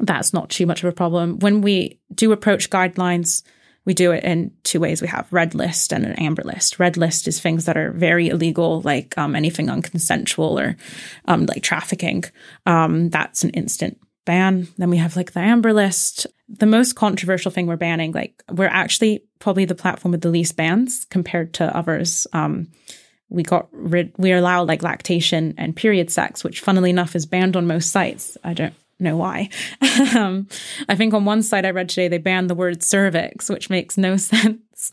that's 0.00 0.32
not 0.32 0.50
too 0.50 0.66
much 0.66 0.82
of 0.82 0.88
a 0.88 0.92
problem. 0.92 1.38
When 1.38 1.60
we 1.60 2.00
do 2.14 2.32
approach 2.32 2.70
guidelines, 2.70 3.42
we 3.84 3.94
do 3.94 4.12
it 4.12 4.24
in 4.24 4.52
two 4.62 4.80
ways. 4.80 5.00
We 5.00 5.08
have 5.08 5.32
red 5.32 5.54
list 5.54 5.92
and 5.92 6.04
an 6.04 6.12
amber 6.12 6.42
list. 6.42 6.78
Red 6.78 6.96
list 6.96 7.26
is 7.26 7.40
things 7.40 7.64
that 7.64 7.76
are 7.76 7.92
very 7.92 8.28
illegal, 8.28 8.82
like 8.82 9.16
um, 9.16 9.34
anything 9.34 9.66
unconsensual 9.66 10.60
or 10.60 10.76
um, 11.26 11.46
like 11.46 11.62
trafficking. 11.62 12.24
Um, 12.66 13.08
that's 13.08 13.42
an 13.42 13.50
instant 13.50 13.98
ban. 14.26 14.68
Then 14.76 14.90
we 14.90 14.98
have 14.98 15.16
like 15.16 15.32
the 15.32 15.40
amber 15.40 15.72
list. 15.72 16.26
the 16.48 16.66
most 16.66 16.94
controversial 16.94 17.50
thing 17.50 17.66
we're 17.66 17.76
banning, 17.76 18.12
like 18.12 18.42
we're 18.50 18.66
actually 18.66 19.24
probably 19.38 19.64
the 19.64 19.74
platform 19.74 20.12
with 20.12 20.20
the 20.20 20.30
least 20.30 20.56
bans 20.56 21.06
compared 21.10 21.54
to 21.54 21.76
others. 21.76 22.26
Um, 22.32 22.68
we 23.28 23.42
got 23.42 23.68
rid, 23.72 24.12
we 24.18 24.32
allow 24.32 24.64
like 24.64 24.82
lactation 24.82 25.54
and 25.56 25.74
period 25.74 26.10
sex, 26.10 26.44
which 26.44 26.60
funnily 26.60 26.90
enough 26.90 27.16
is 27.16 27.26
banned 27.26 27.56
on 27.56 27.66
most 27.66 27.90
sites. 27.90 28.36
I 28.44 28.54
don't 28.54 28.74
know 29.00 29.16
why. 29.16 29.48
um, 30.16 30.48
I 30.88 30.94
think 30.94 31.14
on 31.14 31.24
one 31.24 31.42
site 31.42 31.64
I 31.64 31.70
read 31.70 31.88
today, 31.88 32.08
they 32.08 32.18
banned 32.18 32.50
the 32.50 32.54
word 32.54 32.82
cervix, 32.82 33.48
which 33.48 33.70
makes 33.70 33.96
no 33.96 34.16
sense. 34.18 34.92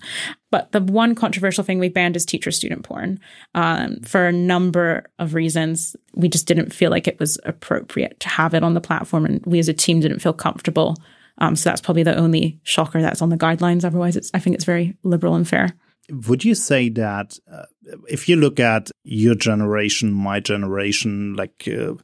But 0.51 0.71
the 0.71 0.81
one 0.81 1.15
controversial 1.15 1.63
thing 1.63 1.79
we 1.79 1.89
banned 1.89 2.15
is 2.15 2.25
teacher 2.25 2.51
student 2.51 2.83
porn 2.83 3.19
um, 3.55 4.01
for 4.01 4.27
a 4.27 4.33
number 4.33 5.05
of 5.19 5.33
reasons. 5.33 5.95
We 6.13 6.27
just 6.27 6.47
didn't 6.47 6.73
feel 6.73 6.91
like 6.91 7.07
it 7.07 7.19
was 7.19 7.39
appropriate 7.45 8.19
to 8.21 8.29
have 8.29 8.53
it 8.53 8.63
on 8.63 8.73
the 8.73 8.81
platform, 8.81 9.25
and 9.25 9.45
we 9.45 9.59
as 9.59 9.69
a 9.69 9.73
team 9.73 9.99
didn't 9.99 10.19
feel 10.19 10.33
comfortable. 10.33 10.97
Um, 11.39 11.55
so 11.55 11.69
that's 11.69 11.81
probably 11.81 12.03
the 12.03 12.17
only 12.17 12.59
shocker 12.63 13.01
that's 13.01 13.21
on 13.21 13.29
the 13.29 13.37
guidelines. 13.37 13.85
Otherwise, 13.85 14.15
it's 14.15 14.31
I 14.33 14.39
think 14.39 14.55
it's 14.55 14.65
very 14.65 14.97
liberal 15.03 15.35
and 15.35 15.47
fair. 15.47 15.73
Would 16.09 16.45
you 16.45 16.55
say 16.55 16.89
that 16.89 17.37
uh, 17.51 17.65
if 18.07 18.29
you 18.29 18.37
look 18.37 18.59
at 18.59 18.89
your 19.03 19.35
generation, 19.35 20.13
my 20.13 20.39
generation, 20.39 21.35
like 21.35 21.67
uh, 21.67 21.95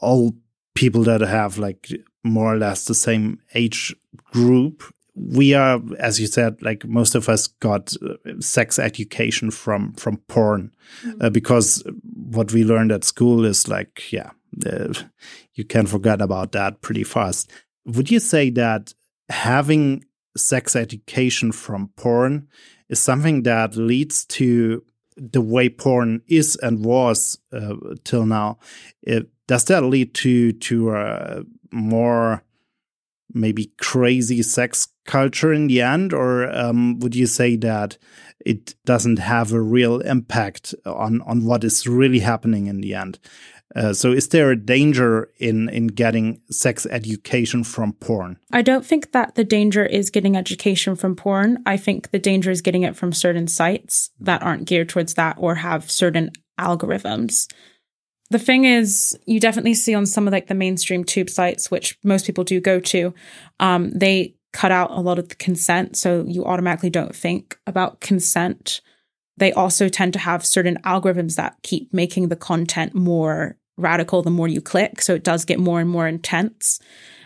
all 0.00 0.36
people 0.76 1.02
that 1.04 1.20
have 1.22 1.58
like 1.58 1.90
more 2.22 2.54
or 2.54 2.58
less 2.58 2.84
the 2.84 2.94
same 2.94 3.40
age 3.54 3.96
group, 4.32 4.84
we 5.14 5.54
are, 5.54 5.80
as 5.98 6.20
you 6.20 6.26
said, 6.26 6.60
like 6.62 6.86
most 6.86 7.14
of 7.14 7.28
us 7.28 7.46
got 7.46 7.94
uh, 8.02 8.40
sex 8.40 8.78
education 8.78 9.50
from 9.50 9.94
from 9.94 10.18
porn, 10.28 10.70
mm 11.02 11.10
-hmm. 11.10 11.24
uh, 11.24 11.30
because 11.30 11.82
what 12.30 12.52
we 12.52 12.64
learned 12.64 12.92
at 12.92 13.04
school 13.04 13.44
is 13.44 13.66
like, 13.66 14.12
yeah, 14.16 14.30
uh, 14.66 14.92
you 15.54 15.66
can 15.66 15.86
forget 15.86 16.20
about 16.20 16.52
that 16.52 16.80
pretty 16.80 17.04
fast. 17.04 17.52
Would 17.84 18.10
you 18.10 18.20
say 18.20 18.52
that 18.52 18.94
having 19.30 20.04
sex 20.36 20.76
education 20.76 21.52
from 21.52 21.90
porn 21.96 22.48
is 22.88 23.04
something 23.04 23.44
that 23.44 23.76
leads 23.76 24.26
to 24.26 24.82
the 25.16 25.40
way 25.40 25.68
porn 25.68 26.22
is 26.28 26.56
and 26.56 26.84
was 26.84 27.38
uh, 27.52 27.74
till 28.04 28.26
now. 28.26 28.58
It, 29.02 29.28
does 29.46 29.64
that 29.64 29.84
lead 29.84 30.14
to 30.14 30.52
to 30.52 30.92
a 30.92 31.42
more 31.70 32.42
maybe 33.32 33.72
crazy 33.78 34.42
sex 34.42 34.88
culture 35.04 35.52
in 35.52 35.68
the 35.68 35.82
end, 35.82 36.12
or 36.12 36.50
um, 36.56 36.98
would 37.00 37.14
you 37.14 37.26
say 37.26 37.56
that 37.56 37.98
it 38.44 38.74
doesn't 38.84 39.18
have 39.18 39.52
a 39.52 39.60
real 39.60 40.00
impact 40.00 40.74
on 40.84 41.22
on 41.22 41.44
what 41.44 41.64
is 41.64 41.86
really 41.86 42.20
happening 42.20 42.66
in 42.66 42.80
the 42.80 42.94
end? 42.94 43.18
Uh, 43.76 43.92
so, 43.92 44.10
is 44.10 44.28
there 44.28 44.50
a 44.50 44.56
danger 44.56 45.30
in 45.38 45.68
in 45.68 45.88
getting 45.88 46.40
sex 46.50 46.86
education 46.86 47.62
from 47.62 47.92
porn? 47.92 48.38
I 48.50 48.62
don't 48.62 48.86
think 48.86 49.12
that 49.12 49.34
the 49.34 49.44
danger 49.44 49.84
is 49.84 50.08
getting 50.08 50.34
education 50.34 50.96
from 50.96 51.14
porn. 51.14 51.62
I 51.66 51.76
think 51.76 52.10
the 52.10 52.18
danger 52.18 52.50
is 52.50 52.62
getting 52.62 52.84
it 52.84 52.96
from 52.96 53.12
certain 53.12 53.46
sites 53.46 54.10
that 54.18 54.42
aren't 54.42 54.64
geared 54.64 54.88
towards 54.88 55.14
that 55.14 55.36
or 55.38 55.56
have 55.56 55.90
certain 55.90 56.30
algorithms. 56.58 57.52
The 58.30 58.38
thing 58.38 58.64
is, 58.64 59.16
you 59.26 59.38
definitely 59.38 59.74
see 59.74 59.94
on 59.94 60.06
some 60.06 60.26
of 60.26 60.32
like 60.32 60.46
the 60.46 60.54
mainstream 60.54 61.04
tube 61.04 61.28
sites, 61.28 61.70
which 61.70 61.98
most 62.02 62.24
people 62.24 62.44
do 62.44 62.60
go 62.60 62.80
to, 62.80 63.14
um, 63.60 63.90
they 63.90 64.34
cut 64.54 64.72
out 64.72 64.90
a 64.90 65.00
lot 65.00 65.18
of 65.18 65.28
the 65.28 65.34
consent, 65.34 65.98
so 65.98 66.24
you 66.26 66.46
automatically 66.46 66.90
don't 66.90 67.14
think 67.14 67.58
about 67.66 68.00
consent 68.00 68.80
they 69.36 69.52
also 69.52 69.88
tend 69.88 70.12
to 70.14 70.18
have 70.18 70.46
certain 70.46 70.78
algorithms 70.84 71.36
that 71.36 71.56
keep 71.62 71.92
making 71.92 72.28
the 72.28 72.36
content 72.36 72.94
more 72.94 73.56
radical 73.76 74.22
the 74.22 74.30
more 74.30 74.48
you 74.48 74.60
click. 74.60 75.02
So 75.02 75.14
it 75.14 75.24
does 75.24 75.44
get 75.44 75.58
more 75.58 75.80
and 75.80 75.90
more 75.90 76.08
intense. 76.08 76.80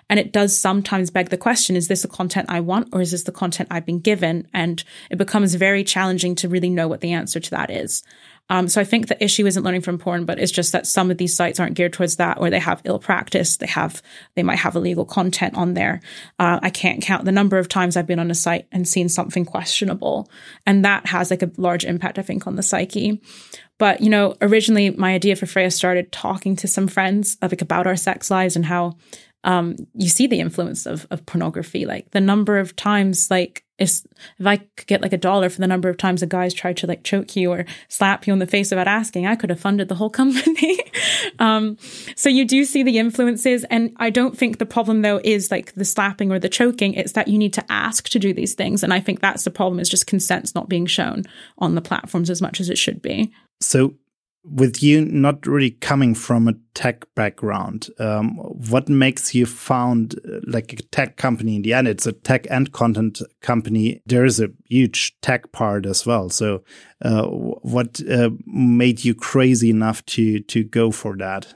And 0.09 0.19
it 0.19 0.33
does 0.33 0.59
sometimes 0.59 1.11
beg 1.11 1.29
the 1.29 1.37
question, 1.37 1.77
is 1.77 1.87
this 1.87 2.03
the 2.03 2.09
content 2.09 2.47
I 2.49 2.61
want 2.61 2.89
or 2.93 3.01
is 3.01 3.13
this 3.13 3.23
the 3.23 3.33
content 3.33 3.69
I've 3.71 3.87
been 3.87 4.01
given? 4.01 4.49
And 4.53 4.83
it 5.09 5.19
becomes 5.19 5.55
very 5.55 5.85
challenging 5.85 6.35
to 6.37 6.49
really 6.49 6.69
know 6.69 6.89
what 6.89 7.01
the 7.01 7.13
answer 7.13 7.39
to 7.39 7.51
that 7.51 7.71
is. 7.71 8.03
Um, 8.51 8.67
so 8.67 8.81
I 8.81 8.85
think 8.85 9.07
the 9.07 9.23
issue 9.23 9.47
isn't 9.47 9.63
learning 9.63 9.83
from 9.83 9.97
porn, 9.97 10.25
but 10.25 10.41
it's 10.41 10.51
just 10.51 10.73
that 10.73 10.89
some 10.89 11.09
of 11.13 11.19
these 11.19 11.37
sites 11.37 11.61
aren't 11.61 11.77
geared 11.77 11.93
towards 11.93 12.17
that, 12.17 12.39
or 12.41 12.51
they 12.51 12.59
have 12.59 12.83
ill 12.83 12.99
practice. 12.99 13.57
They 13.57 13.69
have, 13.69 14.03
they 14.35 14.43
might 14.43 14.59
have 14.59 14.75
illegal 14.75 15.05
content 15.05 15.55
on 15.55 15.75
there. 15.75 16.01
Uh, 16.37 16.59
I 16.61 16.71
can't 16.71 17.01
count 17.01 17.25
the 17.25 17.31
number 17.31 17.59
of 17.59 17.69
times 17.69 17.97
I've 17.97 18.09
been 18.09 18.19
on 18.19 18.31
a 18.31 18.35
site 18.35 18.67
and 18.73 18.89
seen 18.89 19.09
something 19.09 19.45
questionable, 19.45 20.29
and 20.67 20.85
that 20.85 21.07
has 21.07 21.31
like 21.31 21.45
a 21.45 21.53
large 21.59 21.85
impact, 21.85 22.19
I 22.19 22.23
think, 22.23 22.49
on 22.49 22.57
the 22.57 22.65
psyche. 22.65 23.23
But 23.81 24.03
you 24.03 24.11
know, 24.11 24.37
originally 24.43 24.91
my 24.91 25.15
idea 25.15 25.35
for 25.35 25.47
Freyja 25.47 25.73
started 25.73 26.13
talking 26.13 26.55
to 26.57 26.69
some 26.69 26.87
friends 26.87 27.39
like 27.41 27.63
about 27.63 27.87
our 27.87 27.97
sex 27.97 28.31
lives 28.31 28.55
and 28.55 28.67
how 28.67 28.99
um, 29.43 29.75
you 29.95 30.11
see 30.11 30.27
the 30.27 30.39
influence 30.39 30.85
of, 30.85 31.07
of 31.11 31.25
pornography. 31.25 31.87
Like 31.87 32.11
the 32.11 32.21
number 32.21 32.59
of 32.59 32.77
times, 32.77 33.31
like 33.31 33.65
if 33.79 34.03
if 34.39 34.47
I 34.47 34.59
could 34.59 34.87
get 34.87 35.01
like 35.01 35.15
a 35.15 35.17
dollar 35.19 35.49
for 35.49 35.63
the 35.63 35.67
number 35.67 35.89
of 35.89 35.97
times 35.97 36.23
a 36.23 36.27
guy's 36.27 36.53
tried 36.53 36.77
to 36.77 36.87
like 36.87 37.05
choke 37.05 37.35
you 37.37 37.51
or 37.51 37.65
slap 37.89 38.27
you 38.27 38.35
on 38.35 38.39
the 38.39 38.47
face 38.47 38.71
without 38.71 38.87
asking, 38.87 39.27
I 39.27 39.35
could 39.35 39.49
have 39.49 39.61
funded 39.61 39.89
the 39.89 39.95
whole 39.95 40.11
company. 40.21 40.79
um, 41.39 41.79
so 42.17 42.29
you 42.29 42.45
do 42.45 42.67
see 42.67 42.83
the 42.83 42.99
influences, 42.99 43.65
and 43.71 43.95
I 43.97 44.11
don't 44.11 44.37
think 44.37 44.59
the 44.59 44.67
problem 44.67 45.01
though 45.01 45.23
is 45.25 45.51
like 45.51 45.73
the 45.73 45.87
slapping 45.87 46.31
or 46.31 46.39
the 46.39 46.51
choking. 46.51 46.93
It's 46.93 47.13
that 47.13 47.29
you 47.29 47.39
need 47.39 47.55
to 47.55 47.73
ask 47.73 48.11
to 48.11 48.19
do 48.19 48.35
these 48.35 48.53
things, 48.53 48.83
and 48.83 48.93
I 48.93 49.01
think 49.01 49.21
that's 49.21 49.45
the 49.45 49.51
problem. 49.51 49.81
Is 49.81 49.89
just 49.89 50.07
consent's 50.07 50.55
not 50.55 50.69
being 50.69 50.85
shown 50.85 51.25
on 51.57 51.77
the 51.77 51.81
platforms 51.81 52.29
as 52.29 52.43
much 52.43 52.61
as 52.61 52.69
it 52.69 52.77
should 52.77 53.01
be. 53.01 53.33
So 53.61 53.95
with 54.43 54.83
you 54.83 55.05
not 55.05 55.47
really 55.47 55.71
coming 55.71 56.15
from 56.15 56.49
a 56.49 56.55
tech 56.75 57.05
background, 57.15 57.89
um, 57.99 58.37
what 58.37 58.89
makes 58.89 59.35
you 59.35 59.45
found 59.45 60.19
uh, 60.25 60.41
like 60.47 60.73
a 60.73 60.77
tech 60.77 61.17
company 61.17 61.57
in 61.57 61.63
the 61.63 61.75
end? 61.75 61.87
It's 61.87 62.07
a 62.07 62.13
tech 62.13 62.47
and 62.51 62.73
content 62.73 63.21
company. 63.43 64.03
There 64.07 64.25
is 64.25 64.41
a 64.41 64.49
huge 64.65 65.21
tech 65.21 65.53
part 65.53 65.85
as 65.85 66.07
well. 66.07 66.31
So, 66.31 66.63
uh, 67.03 67.25
what 67.27 68.01
uh, 68.11 68.31
made 68.47 69.05
you 69.05 69.15
crazy 69.15 69.71
enough 69.71 70.05
to 70.07 70.41
to 70.41 70.65
go 70.65 70.91
for 70.91 71.17
that? 71.19 71.55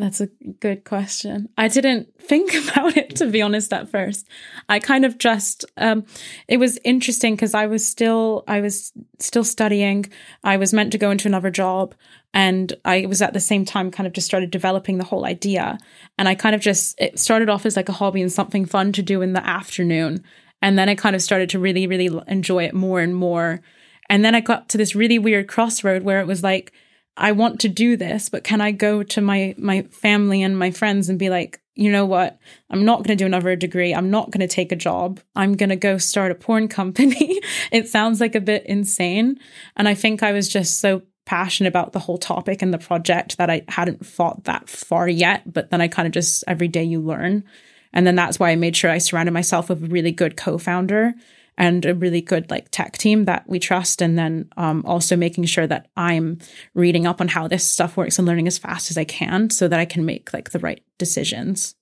That's 0.00 0.22
a 0.22 0.28
good 0.60 0.84
question. 0.84 1.50
I 1.58 1.68
didn't 1.68 2.18
think 2.18 2.54
about 2.68 2.96
it 2.96 3.16
to 3.16 3.26
be 3.26 3.42
honest 3.42 3.70
at 3.70 3.90
first. 3.90 4.26
I 4.66 4.78
kind 4.78 5.04
of 5.04 5.18
just 5.18 5.66
um, 5.76 6.06
it 6.48 6.56
was 6.56 6.78
interesting 6.84 7.34
because 7.34 7.52
I 7.52 7.66
was 7.66 7.86
still 7.86 8.42
I 8.48 8.62
was 8.62 8.92
still 9.18 9.44
studying. 9.44 10.06
I 10.42 10.56
was 10.56 10.72
meant 10.72 10.92
to 10.92 10.98
go 10.98 11.10
into 11.10 11.28
another 11.28 11.50
job 11.50 11.94
and 12.32 12.72
I 12.82 13.04
was 13.04 13.20
at 13.20 13.34
the 13.34 13.40
same 13.40 13.66
time 13.66 13.90
kind 13.90 14.06
of 14.06 14.14
just 14.14 14.26
started 14.26 14.50
developing 14.50 14.96
the 14.96 15.04
whole 15.04 15.26
idea. 15.26 15.78
And 16.16 16.28
I 16.28 16.34
kind 16.34 16.54
of 16.54 16.62
just 16.62 16.98
it 16.98 17.18
started 17.18 17.50
off 17.50 17.66
as 17.66 17.76
like 17.76 17.90
a 17.90 17.92
hobby 17.92 18.22
and 18.22 18.32
something 18.32 18.64
fun 18.64 18.92
to 18.92 19.02
do 19.02 19.20
in 19.20 19.34
the 19.34 19.46
afternoon. 19.46 20.24
And 20.62 20.78
then 20.78 20.88
I 20.88 20.94
kind 20.94 21.14
of 21.14 21.20
started 21.20 21.50
to 21.50 21.58
really 21.58 21.86
really 21.86 22.08
enjoy 22.26 22.64
it 22.64 22.72
more 22.72 23.00
and 23.00 23.14
more. 23.14 23.60
And 24.08 24.24
then 24.24 24.34
I 24.34 24.40
got 24.40 24.70
to 24.70 24.78
this 24.78 24.94
really 24.94 25.18
weird 25.18 25.46
crossroad 25.46 26.04
where 26.04 26.20
it 26.20 26.26
was 26.26 26.42
like 26.42 26.72
I 27.16 27.32
want 27.32 27.60
to 27.60 27.68
do 27.68 27.96
this, 27.96 28.28
but 28.28 28.44
can 28.44 28.60
I 28.60 28.70
go 28.70 29.02
to 29.02 29.20
my 29.20 29.54
my 29.58 29.82
family 29.82 30.42
and 30.42 30.58
my 30.58 30.70
friends 30.70 31.08
and 31.08 31.18
be 31.18 31.30
like, 31.30 31.60
you 31.74 31.90
know 31.90 32.06
what? 32.06 32.38
I'm 32.70 32.84
not 32.84 32.98
going 32.98 33.16
to 33.16 33.22
do 33.22 33.26
another 33.26 33.56
degree. 33.56 33.94
I'm 33.94 34.10
not 34.10 34.30
going 34.30 34.46
to 34.46 34.54
take 34.54 34.72
a 34.72 34.76
job. 34.76 35.20
I'm 35.36 35.54
going 35.54 35.70
to 35.70 35.76
go 35.76 35.98
start 35.98 36.32
a 36.32 36.34
porn 36.34 36.68
company. 36.68 37.40
it 37.72 37.88
sounds 37.88 38.20
like 38.20 38.34
a 38.34 38.40
bit 38.40 38.64
insane, 38.66 39.38
and 39.76 39.88
I 39.88 39.94
think 39.94 40.22
I 40.22 40.32
was 40.32 40.48
just 40.48 40.80
so 40.80 41.02
passionate 41.26 41.68
about 41.68 41.92
the 41.92 42.00
whole 42.00 42.18
topic 42.18 42.60
and 42.60 42.74
the 42.74 42.78
project 42.78 43.36
that 43.38 43.50
I 43.50 43.62
hadn't 43.68 44.04
thought 44.04 44.44
that 44.44 44.68
far 44.68 45.08
yet, 45.08 45.52
but 45.52 45.70
then 45.70 45.80
I 45.80 45.86
kind 45.86 46.06
of 46.06 46.12
just 46.12 46.42
every 46.48 46.66
day 46.66 46.82
you 46.82 47.00
learn. 47.00 47.44
And 47.92 48.06
then 48.06 48.16
that's 48.16 48.38
why 48.38 48.50
I 48.50 48.56
made 48.56 48.76
sure 48.76 48.90
I 48.90 48.98
surrounded 48.98 49.32
myself 49.32 49.68
with 49.68 49.82
a 49.84 49.86
really 49.86 50.12
good 50.12 50.36
co-founder 50.36 51.14
and 51.58 51.84
a 51.84 51.94
really 51.94 52.20
good 52.20 52.50
like 52.50 52.68
tech 52.70 52.96
team 52.96 53.24
that 53.24 53.48
we 53.48 53.58
trust 53.58 54.00
and 54.00 54.18
then 54.18 54.48
um, 54.56 54.82
also 54.86 55.16
making 55.16 55.44
sure 55.44 55.66
that 55.66 55.88
i'm 55.96 56.38
reading 56.74 57.06
up 57.06 57.20
on 57.20 57.28
how 57.28 57.48
this 57.48 57.66
stuff 57.66 57.96
works 57.96 58.18
and 58.18 58.26
learning 58.26 58.46
as 58.46 58.58
fast 58.58 58.90
as 58.90 58.98
i 58.98 59.04
can 59.04 59.50
so 59.50 59.68
that 59.68 59.80
i 59.80 59.84
can 59.84 60.04
make 60.04 60.32
like 60.32 60.50
the 60.50 60.58
right 60.58 60.82
decisions. 61.00 61.74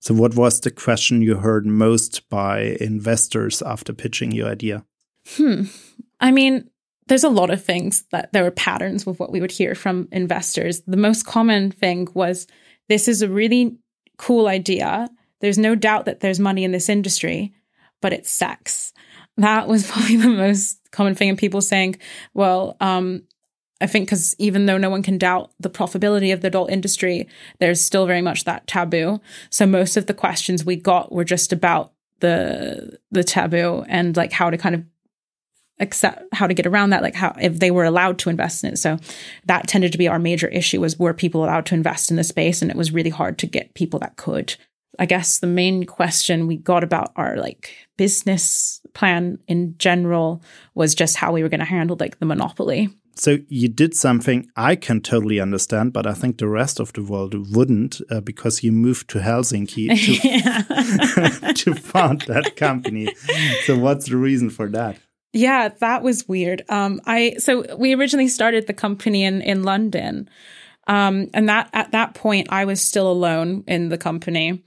So 0.00 0.14
what 0.14 0.36
was 0.36 0.60
the 0.60 0.70
question 0.70 1.22
you 1.22 1.38
heard 1.38 1.66
most 1.66 2.28
by 2.28 2.76
investors 2.80 3.60
after 3.62 3.92
pitching 3.92 4.30
your 4.30 4.48
idea? 4.48 4.84
Hmm. 5.30 5.64
I 6.20 6.30
mean 6.30 6.70
there's 7.08 7.24
a 7.24 7.28
lot 7.28 7.50
of 7.50 7.64
things 7.64 8.04
that 8.10 8.32
there 8.32 8.42
were 8.42 8.50
patterns 8.50 9.06
with 9.06 9.18
what 9.20 9.30
we 9.30 9.40
would 9.40 9.52
hear 9.52 9.76
from 9.76 10.08
investors. 10.10 10.82
The 10.86 10.96
most 10.96 11.24
common 11.24 11.70
thing 11.70 12.08
was 12.14 12.46
this 12.88 13.06
is 13.06 13.22
a 13.22 13.28
really 13.28 13.78
cool 14.18 14.48
idea. 14.48 15.08
There's 15.40 15.58
no 15.58 15.74
doubt 15.76 16.06
that 16.06 16.20
there's 16.20 16.40
money 16.40 16.64
in 16.64 16.72
this 16.72 16.88
industry 16.88 17.54
but 18.02 18.12
it's 18.12 18.30
sex 18.30 18.92
that 19.36 19.68
was 19.68 19.86
probably 19.90 20.16
the 20.16 20.28
most 20.28 20.78
common 20.90 21.14
thing. 21.14 21.28
And 21.28 21.38
people 21.38 21.60
saying, 21.60 21.96
well, 22.34 22.76
um, 22.80 23.22
I 23.80 23.86
think 23.86 24.06
because 24.06 24.34
even 24.38 24.66
though 24.66 24.78
no 24.78 24.88
one 24.88 25.02
can 25.02 25.18
doubt 25.18 25.52
the 25.60 25.68
profitability 25.68 26.32
of 26.32 26.40
the 26.40 26.48
adult 26.48 26.70
industry, 26.70 27.28
there's 27.58 27.80
still 27.80 28.06
very 28.06 28.22
much 28.22 28.44
that 28.44 28.66
taboo. 28.66 29.20
So 29.50 29.66
most 29.66 29.96
of 29.96 30.06
the 30.06 30.14
questions 30.14 30.64
we 30.64 30.76
got 30.76 31.12
were 31.12 31.24
just 31.24 31.52
about 31.52 31.92
the 32.20 32.98
the 33.10 33.22
taboo 33.22 33.84
and 33.88 34.16
like 34.16 34.32
how 34.32 34.48
to 34.48 34.56
kind 34.56 34.74
of 34.74 34.84
accept 35.78 36.22
how 36.32 36.46
to 36.46 36.54
get 36.54 36.66
around 36.66 36.90
that 36.90 37.02
like 37.02 37.14
how 37.14 37.34
if 37.38 37.58
they 37.58 37.70
were 37.70 37.84
allowed 37.84 38.18
to 38.18 38.30
invest 38.30 38.64
in 38.64 38.72
it 38.72 38.78
so 38.78 38.98
that 39.44 39.68
tended 39.68 39.92
to 39.92 39.98
be 39.98 40.08
our 40.08 40.18
major 40.18 40.48
issue 40.48 40.80
was 40.80 40.98
were 40.98 41.12
people 41.12 41.44
allowed 41.44 41.66
to 41.66 41.74
invest 41.74 42.10
in 42.10 42.16
the 42.16 42.24
space 42.24 42.62
and 42.62 42.70
it 42.70 42.76
was 42.76 42.92
really 42.92 43.10
hard 43.10 43.36
to 43.36 43.46
get 43.46 43.74
people 43.74 44.00
that 44.00 44.16
could 44.16 44.56
I 44.98 45.06
guess 45.06 45.38
the 45.38 45.46
main 45.46 45.84
question 45.84 46.46
we 46.46 46.56
got 46.56 46.84
about 46.84 47.12
our 47.16 47.36
like 47.36 47.74
business 47.96 48.80
plan 48.94 49.38
in 49.46 49.76
general 49.78 50.42
was 50.74 50.94
just 50.94 51.16
how 51.16 51.32
we 51.32 51.42
were 51.42 51.48
going 51.48 51.60
to 51.60 51.66
handle 51.66 51.96
like 51.98 52.18
the 52.18 52.26
monopoly. 52.26 52.90
So 53.18 53.38
you 53.48 53.68
did 53.68 53.94
something 53.94 54.50
I 54.56 54.76
can 54.76 55.00
totally 55.00 55.40
understand, 55.40 55.94
but 55.94 56.06
I 56.06 56.12
think 56.12 56.36
the 56.36 56.48
rest 56.48 56.78
of 56.78 56.92
the 56.92 57.02
world 57.02 57.56
wouldn't 57.56 58.00
uh, 58.10 58.20
because 58.20 58.62
you 58.62 58.72
moved 58.72 59.08
to 59.10 59.20
Helsinki 59.20 59.88
to, 61.44 61.52
to 61.54 61.74
found 61.74 62.22
that 62.22 62.56
company. 62.56 63.08
So 63.64 63.78
what's 63.78 64.06
the 64.06 64.18
reason 64.18 64.50
for 64.50 64.68
that? 64.68 64.98
Yeah, 65.32 65.68
that 65.80 66.02
was 66.02 66.28
weird. 66.28 66.62
Um, 66.68 67.00
I 67.06 67.34
so 67.38 67.76
we 67.76 67.94
originally 67.94 68.28
started 68.28 68.66
the 68.66 68.72
company 68.72 69.24
in 69.24 69.42
in 69.42 69.64
London, 69.64 70.30
um, 70.86 71.28
and 71.34 71.48
that 71.48 71.70
at 71.72 71.92
that 71.92 72.14
point 72.14 72.48
I 72.50 72.64
was 72.64 72.82
still 72.82 73.10
alone 73.10 73.64
in 73.66 73.88
the 73.88 73.98
company, 73.98 74.64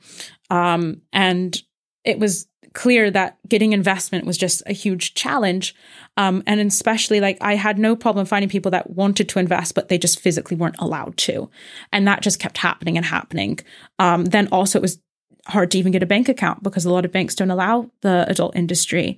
um, 0.49 1.01
and 1.13 1.61
it 2.03 2.19
was 2.19 2.47
clear 2.73 3.09
that 3.11 3.37
getting 3.47 3.73
investment 3.73 4.25
was 4.25 4.37
just 4.37 4.61
a 4.65 4.73
huge 4.73 5.13
challenge. 5.13 5.75
Um, 6.17 6.43
and 6.45 6.59
especially 6.59 7.19
like 7.19 7.37
I 7.41 7.55
had 7.55 7.79
no 7.79 7.95
problem 7.95 8.25
finding 8.25 8.49
people 8.49 8.71
that 8.71 8.91
wanted 8.91 9.29
to 9.29 9.39
invest, 9.39 9.75
but 9.75 9.89
they 9.89 9.97
just 9.97 10.19
physically 10.19 10.55
weren't 10.55 10.79
allowed 10.79 11.17
to. 11.17 11.49
And 11.91 12.07
that 12.07 12.21
just 12.21 12.39
kept 12.39 12.57
happening 12.57 12.97
and 12.97 13.05
happening. 13.05 13.59
Um, 13.97 14.25
then 14.25 14.47
also 14.51 14.79
it 14.79 14.81
was 14.81 14.99
hard 15.47 15.71
to 15.71 15.77
even 15.77 15.91
get 15.91 16.03
a 16.03 16.07
bank 16.07 16.29
account 16.29 16.61
because 16.63 16.85
a 16.85 16.91
lot 16.91 17.05
of 17.05 17.11
banks 17.11 17.35
don't 17.35 17.51
allow 17.51 17.89
the 18.01 18.25
adult 18.29 18.55
industry. 18.55 19.17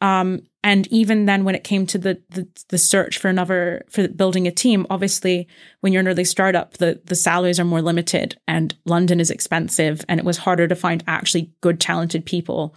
Um, 0.00 0.42
and 0.64 0.86
even 0.88 1.26
then, 1.26 1.44
when 1.44 1.54
it 1.54 1.64
came 1.64 1.86
to 1.86 1.98
the, 1.98 2.20
the, 2.30 2.46
the 2.68 2.78
search 2.78 3.18
for 3.18 3.28
another 3.28 3.84
for 3.90 4.06
building 4.08 4.46
a 4.46 4.52
team, 4.52 4.86
obviously, 4.90 5.48
when 5.80 5.92
you're 5.92 6.00
an 6.00 6.08
early 6.08 6.24
startup, 6.24 6.74
the 6.74 7.00
the 7.04 7.16
salaries 7.16 7.58
are 7.60 7.64
more 7.64 7.82
limited, 7.82 8.36
and 8.46 8.76
London 8.84 9.20
is 9.20 9.30
expensive, 9.30 10.04
and 10.08 10.20
it 10.20 10.26
was 10.26 10.38
harder 10.38 10.68
to 10.68 10.74
find 10.74 11.02
actually 11.06 11.50
good, 11.60 11.80
talented 11.80 12.24
people 12.24 12.74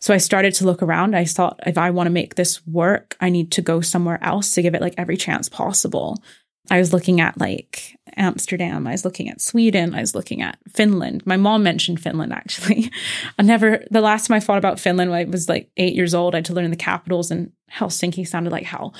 so 0.00 0.14
I 0.14 0.18
started 0.18 0.54
to 0.54 0.64
look 0.64 0.82
around. 0.82 1.16
I 1.16 1.24
thought, 1.24 1.60
if 1.66 1.78
I 1.78 1.90
want 1.90 2.06
to 2.06 2.12
make 2.12 2.34
this 2.34 2.64
work, 2.66 3.16
I 3.20 3.30
need 3.30 3.52
to 3.52 3.62
go 3.62 3.80
somewhere 3.80 4.22
else 4.22 4.52
to 4.52 4.62
give 4.62 4.74
it 4.74 4.80
like 4.80 4.94
every 4.98 5.16
chance 5.16 5.48
possible. 5.48 6.22
I 6.70 6.78
was 6.78 6.92
looking 6.92 7.20
at 7.20 7.38
like 7.38 7.98
Amsterdam. 8.16 8.86
I 8.86 8.92
was 8.92 9.04
looking 9.04 9.28
at 9.28 9.40
Sweden. 9.40 9.94
I 9.94 10.00
was 10.00 10.14
looking 10.14 10.42
at 10.42 10.58
Finland. 10.68 11.26
My 11.26 11.36
mom 11.36 11.62
mentioned 11.62 12.00
Finland 12.00 12.32
actually. 12.32 12.90
I 13.38 13.42
never, 13.42 13.84
the 13.90 14.00
last 14.00 14.26
time 14.26 14.36
I 14.36 14.40
thought 14.40 14.58
about 14.58 14.80
Finland, 14.80 15.14
I 15.14 15.24
was 15.24 15.48
like 15.48 15.70
eight 15.76 15.94
years 15.94 16.14
old. 16.14 16.34
I 16.34 16.38
had 16.38 16.44
to 16.46 16.54
learn 16.54 16.70
the 16.70 16.76
capitals 16.76 17.30
and 17.30 17.52
Helsinki 17.72 18.26
sounded 18.26 18.50
like 18.50 18.64
hell. 18.64 18.94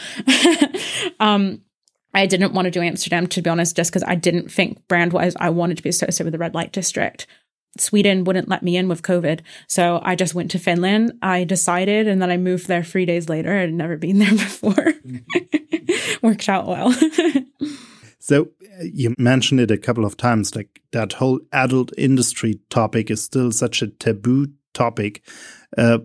um, 1.20 1.62
I 2.14 2.26
didn't 2.26 2.54
want 2.54 2.64
to 2.64 2.70
do 2.70 2.80
Amsterdam, 2.80 3.26
to 3.26 3.42
be 3.42 3.50
honest, 3.50 3.76
just 3.76 3.90
because 3.90 4.04
I 4.06 4.14
didn't 4.14 4.50
think 4.50 4.86
brand 4.88 5.12
wise 5.12 5.36
I 5.38 5.50
wanted 5.50 5.76
to 5.76 5.82
be 5.82 5.90
associated 5.90 6.24
with 6.24 6.32
the 6.32 6.38
red 6.38 6.54
light 6.54 6.72
district. 6.72 7.26
Sweden 7.80 8.24
wouldn't 8.24 8.48
let 8.48 8.62
me 8.62 8.76
in 8.76 8.88
with 8.88 9.02
COVID. 9.02 9.40
So 9.66 10.00
I 10.02 10.14
just 10.14 10.34
went 10.34 10.50
to 10.52 10.58
Finland. 10.58 11.12
I 11.22 11.44
decided 11.44 12.08
and 12.08 12.20
then 12.20 12.30
I 12.30 12.36
moved 12.36 12.68
there 12.68 12.84
three 12.84 13.06
days 13.06 13.28
later. 13.28 13.56
I'd 13.56 13.72
never 13.72 13.96
been 13.96 14.18
there 14.20 14.30
before. 14.30 14.94
Worked 16.22 16.48
out 16.48 16.66
well. 16.66 16.94
so 18.18 18.42
uh, 18.42 18.84
you 18.92 19.14
mentioned 19.18 19.60
it 19.60 19.70
a 19.70 19.78
couple 19.78 20.04
of 20.04 20.16
times 20.16 20.54
like 20.56 20.80
that 20.92 21.14
whole 21.14 21.40
adult 21.52 21.92
industry 21.96 22.60
topic 22.70 23.10
is 23.10 23.22
still 23.22 23.52
such 23.52 23.82
a 23.82 23.88
taboo 23.88 24.48
topic. 24.74 25.22
Uh, 25.76 25.98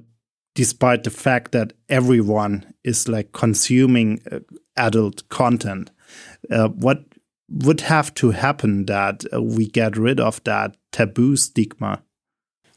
despite 0.56 1.04
the 1.04 1.10
fact 1.10 1.52
that 1.54 1.74
everyone 1.90 2.74
is 2.84 3.08
like 3.08 3.32
consuming 3.32 4.20
uh, 4.32 4.40
adult 4.78 5.28
content. 5.30 5.92
Uh, 6.50 6.68
what 6.70 7.06
would 7.52 7.82
have 7.82 8.14
to 8.16 8.32
happen 8.32 8.86
that 8.86 9.24
we 9.40 9.68
get 9.68 9.98
rid 9.98 10.20
of 10.20 10.44
that 10.46 10.78
taboo 10.92 11.36
stigma? 11.36 12.02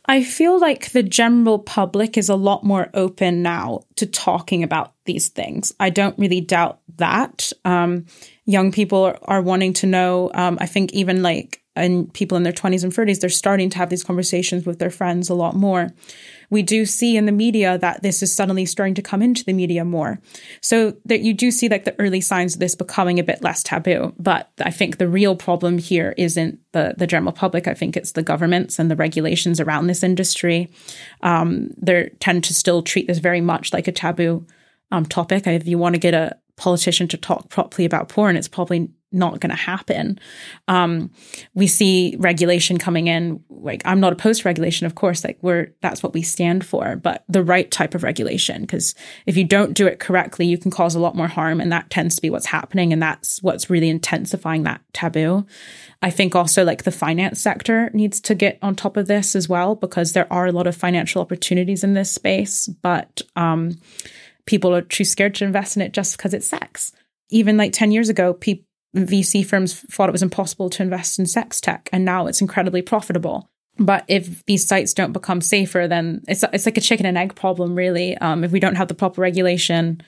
I 0.07 0.23
feel 0.23 0.61
like 0.61 0.93
the 0.93 1.03
general 1.03 1.59
public 1.59 2.19
is 2.19 2.29
a 2.29 2.35
lot 2.35 2.63
more 2.63 2.91
open 2.93 3.43
now 3.43 3.81
to 3.97 4.05
talking 4.05 4.63
about 4.63 4.93
these 5.07 5.29
things. 5.29 5.73
I 5.81 5.89
don't 5.89 6.19
really 6.19 6.43
doubt 6.43 6.81
that. 6.97 7.53
Um, 7.65 8.05
young 8.45 8.71
people 8.71 9.03
are, 9.03 9.19
are, 9.23 9.41
wanting 9.41 9.73
to 9.75 9.87
know. 9.87 10.31
Um, 10.35 10.59
I 10.61 10.67
think 10.67 10.93
even 10.93 11.23
like 11.23 11.63
and 11.77 12.13
people 12.13 12.37
in 12.37 12.43
their 12.43 12.53
20s 12.53 12.85
and 12.85 12.93
30s, 12.93 13.21
they're 13.21 13.31
starting 13.31 13.71
to 13.71 13.79
have 13.79 13.91
these 13.91 14.05
conversations 14.05 14.67
with 14.67 14.79
their 14.79 14.91
friends 14.91 15.29
a 15.29 15.35
lot 15.35 15.57
more 15.57 15.91
we 16.55 16.63
do 16.63 16.87
see 16.87 17.17
in 17.17 17.27
the 17.27 17.33
media 17.33 17.77
that 17.79 18.03
this 18.03 18.23
is 18.23 18.33
suddenly 18.33 18.65
starting 18.65 18.95
to 18.95 19.03
come 19.03 19.21
into 19.21 19.45
the 19.45 19.53
media 19.53 19.85
more. 19.85 20.21
So 20.61 20.97
that 21.05 21.21
you 21.21 21.35
do 21.35 21.51
see 21.51 21.69
like 21.69 21.85
the 21.85 21.99
early 21.99 22.21
signs 22.21 22.55
of 22.55 22.61
this 22.61 22.77
becoming 22.77 23.19
a 23.19 23.25
bit 23.25 23.43
less 23.43 23.65
taboo. 23.65 24.15
But 24.21 24.53
I 24.61 24.71
think 24.71 24.97
the 24.97 25.09
real 25.09 25.35
problem 25.35 25.79
here 25.79 26.15
isn't 26.17 26.61
the, 26.71 26.95
the 26.97 27.09
general 27.09 27.33
public. 27.33 27.67
I 27.67 27.75
think 27.75 27.97
it's 27.97 28.13
the 28.13 28.23
governments 28.23 28.79
and 28.79 28.89
the 28.89 28.95
regulations 28.95 29.59
around 29.59 29.89
this 29.89 30.05
industry. 30.05 30.71
Um, 31.23 31.71
they 31.77 32.11
tend 32.21 32.45
to 32.45 32.55
still 32.55 32.83
treat 32.83 33.09
this 33.09 33.19
very 33.19 33.41
much 33.41 33.73
like 33.73 33.89
a 33.89 33.93
taboo 33.93 34.47
um, 34.93 35.05
topic. 35.05 35.49
If 35.49 35.67
you 35.67 35.77
want 35.77 35.97
to 35.97 36.01
get 36.01 36.15
a 36.15 36.39
politician 36.57 37.09
to 37.09 37.17
talk 37.17 37.49
properly 37.49 37.85
about 37.85 38.09
porn, 38.09 38.37
it's 38.37 38.47
probably 38.47 38.91
not 39.15 39.41
going 39.41 39.51
to 39.51 39.57
happen. 39.57 40.19
Um, 40.69 41.11
we 41.55 41.67
see 41.67 42.17
regulation 42.19 42.79
coming 42.79 43.07
in. 43.07 43.43
Like 43.49 43.83
I'm 43.85 44.01
not 44.01 44.13
opposed 44.13 44.43
to 44.43 44.49
regulation, 44.49 44.87
of 44.87 44.95
course. 44.95 45.25
Like 45.25 45.39
we're 45.41 45.73
that's 45.81 46.03
what 46.03 46.13
we 46.13 46.23
stand 46.23 46.67
for, 46.67 46.97
but 46.97 47.25
the 47.29 47.43
right 47.43 47.71
type 47.71 47.95
of 47.95 48.03
regulation. 48.03 48.63
Because 48.63 48.95
if 49.27 49.37
you 49.37 49.45
don't 49.45 49.75
do 49.75 49.87
it 49.87 50.01
correctly, 50.01 50.47
you 50.47 50.59
can 50.59 50.71
cause 50.71 50.95
a 50.95 51.01
lot 51.01 51.17
more 51.17 51.29
harm, 51.29 51.61
and 51.61 51.73
that 51.73 51.91
tends 51.91 52.17
to 52.17 52.23
be 52.23 52.31
what's 52.31 52.47
happening, 52.47 52.93
and 52.93 53.03
that's 53.03 53.43
what's 53.43 53.71
really 53.71 53.89
intensifying 53.89 54.65
that 54.65 54.81
taboo. 54.93 55.47
I 56.03 56.11
think 56.11 56.35
also 56.35 56.65
like 56.65 56.83
the 56.83 56.93
finance 56.93 57.41
sector 57.41 57.91
needs 57.95 58.21
to 58.21 58.35
get 58.35 58.59
on 58.61 58.75
top 58.75 58.97
of 58.97 59.07
this 59.07 59.35
as 59.35 59.49
well 59.49 59.75
because 59.75 60.13
there 60.13 60.31
are 60.31 60.47
a 60.47 60.53
lot 60.53 60.67
of 60.67 60.77
financial 60.77 61.23
opportunities 61.23 61.83
in 61.83 61.95
this 61.95 62.13
space, 62.13 62.67
but 62.67 63.23
um, 63.37 63.79
people 64.47 64.75
are 64.75 64.83
too 64.83 65.05
scared 65.05 65.35
to 65.37 65.45
invest 65.45 65.77
in 65.77 65.83
it 65.83 65.93
just 65.93 66.17
because 66.17 66.35
it's 66.35 66.47
sex. 66.47 66.93
Even 67.31 67.57
like 67.57 67.73
10 67.73 67.91
years 67.91 68.09
ago, 68.09 68.35
people 68.35 68.67
VC 68.95 69.45
firms 69.45 69.75
thought 69.75 70.09
it 70.09 70.13
was 70.13 70.23
impossible 70.23 70.71
to 70.71 70.83
invest 70.83 71.19
in 71.19 71.27
sex 71.27 71.61
tech, 71.61 71.89
and 71.93 72.05
now 72.05 72.27
it's 72.27 72.41
incredibly 72.41 72.83
profitable. 72.83 73.49
But 73.77 74.05
if 74.07 74.45
these 74.47 74.67
sites 74.67 74.95
don't 74.95 75.13
become 75.13 75.41
safer, 75.41 75.89
then 75.89 76.23
it's 76.29 76.45
it's 76.53 76.67
like 76.67 76.79
a 76.79 76.83
chicken 76.83 77.07
and 77.07 77.19
egg 77.19 77.35
problem, 77.35 77.75
really. 77.75 78.17
Um, 78.19 78.45
if 78.45 78.53
we 78.53 78.61
don't 78.61 78.77
have 78.77 78.89
the 78.89 78.95
proper 78.95 79.21
regulation, 79.21 80.01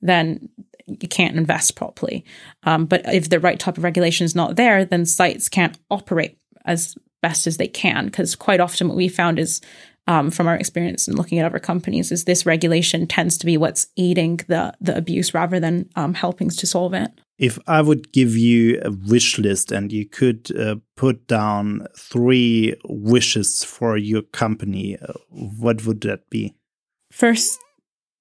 then 0.00 0.48
you 0.86 1.08
can't 1.08 1.36
invest 1.36 1.76
properly. 1.76 2.24
Um, 2.64 2.86
but 2.86 3.02
if 3.14 3.30
the 3.30 3.38
right 3.38 3.58
type 3.58 3.78
of 3.78 3.84
regulation 3.84 4.24
is 4.24 4.34
not 4.34 4.56
there, 4.56 4.84
then 4.84 5.06
sites 5.06 5.48
can't 5.48 5.78
operate 5.90 6.38
as 6.64 6.96
best 7.22 7.46
as 7.46 7.56
they 7.56 7.68
can. 7.68 8.06
Because 8.06 8.34
quite 8.34 8.60
often, 8.60 8.88
what 8.88 8.96
we 8.96 9.08
found 9.08 9.38
is 9.38 9.60
um, 10.06 10.30
from 10.30 10.48
our 10.48 10.56
experience 10.56 11.06
and 11.06 11.16
looking 11.16 11.38
at 11.38 11.46
other 11.46 11.58
companies 11.58 12.10
is 12.10 12.24
this 12.24 12.44
regulation 12.44 13.06
tends 13.06 13.38
to 13.38 13.46
be 13.46 13.56
what's 13.56 13.86
aiding 13.96 14.40
the 14.48 14.74
the 14.80 14.96
abuse 14.96 15.34
rather 15.34 15.60
than 15.60 15.88
um, 15.96 16.14
helping 16.14 16.50
to 16.50 16.66
solve 16.66 16.94
it. 16.94 17.10
If 17.38 17.58
I 17.66 17.82
would 17.82 18.12
give 18.12 18.36
you 18.36 18.80
a 18.84 18.90
wish 18.90 19.38
list 19.38 19.72
and 19.72 19.92
you 19.92 20.06
could 20.06 20.50
uh, 20.56 20.76
put 20.96 21.26
down 21.26 21.86
three 21.98 22.74
wishes 22.84 23.64
for 23.64 23.96
your 23.96 24.22
company, 24.22 24.96
uh, 24.98 25.14
what 25.30 25.84
would 25.86 26.02
that 26.02 26.28
be? 26.30 26.54
First 27.10 27.58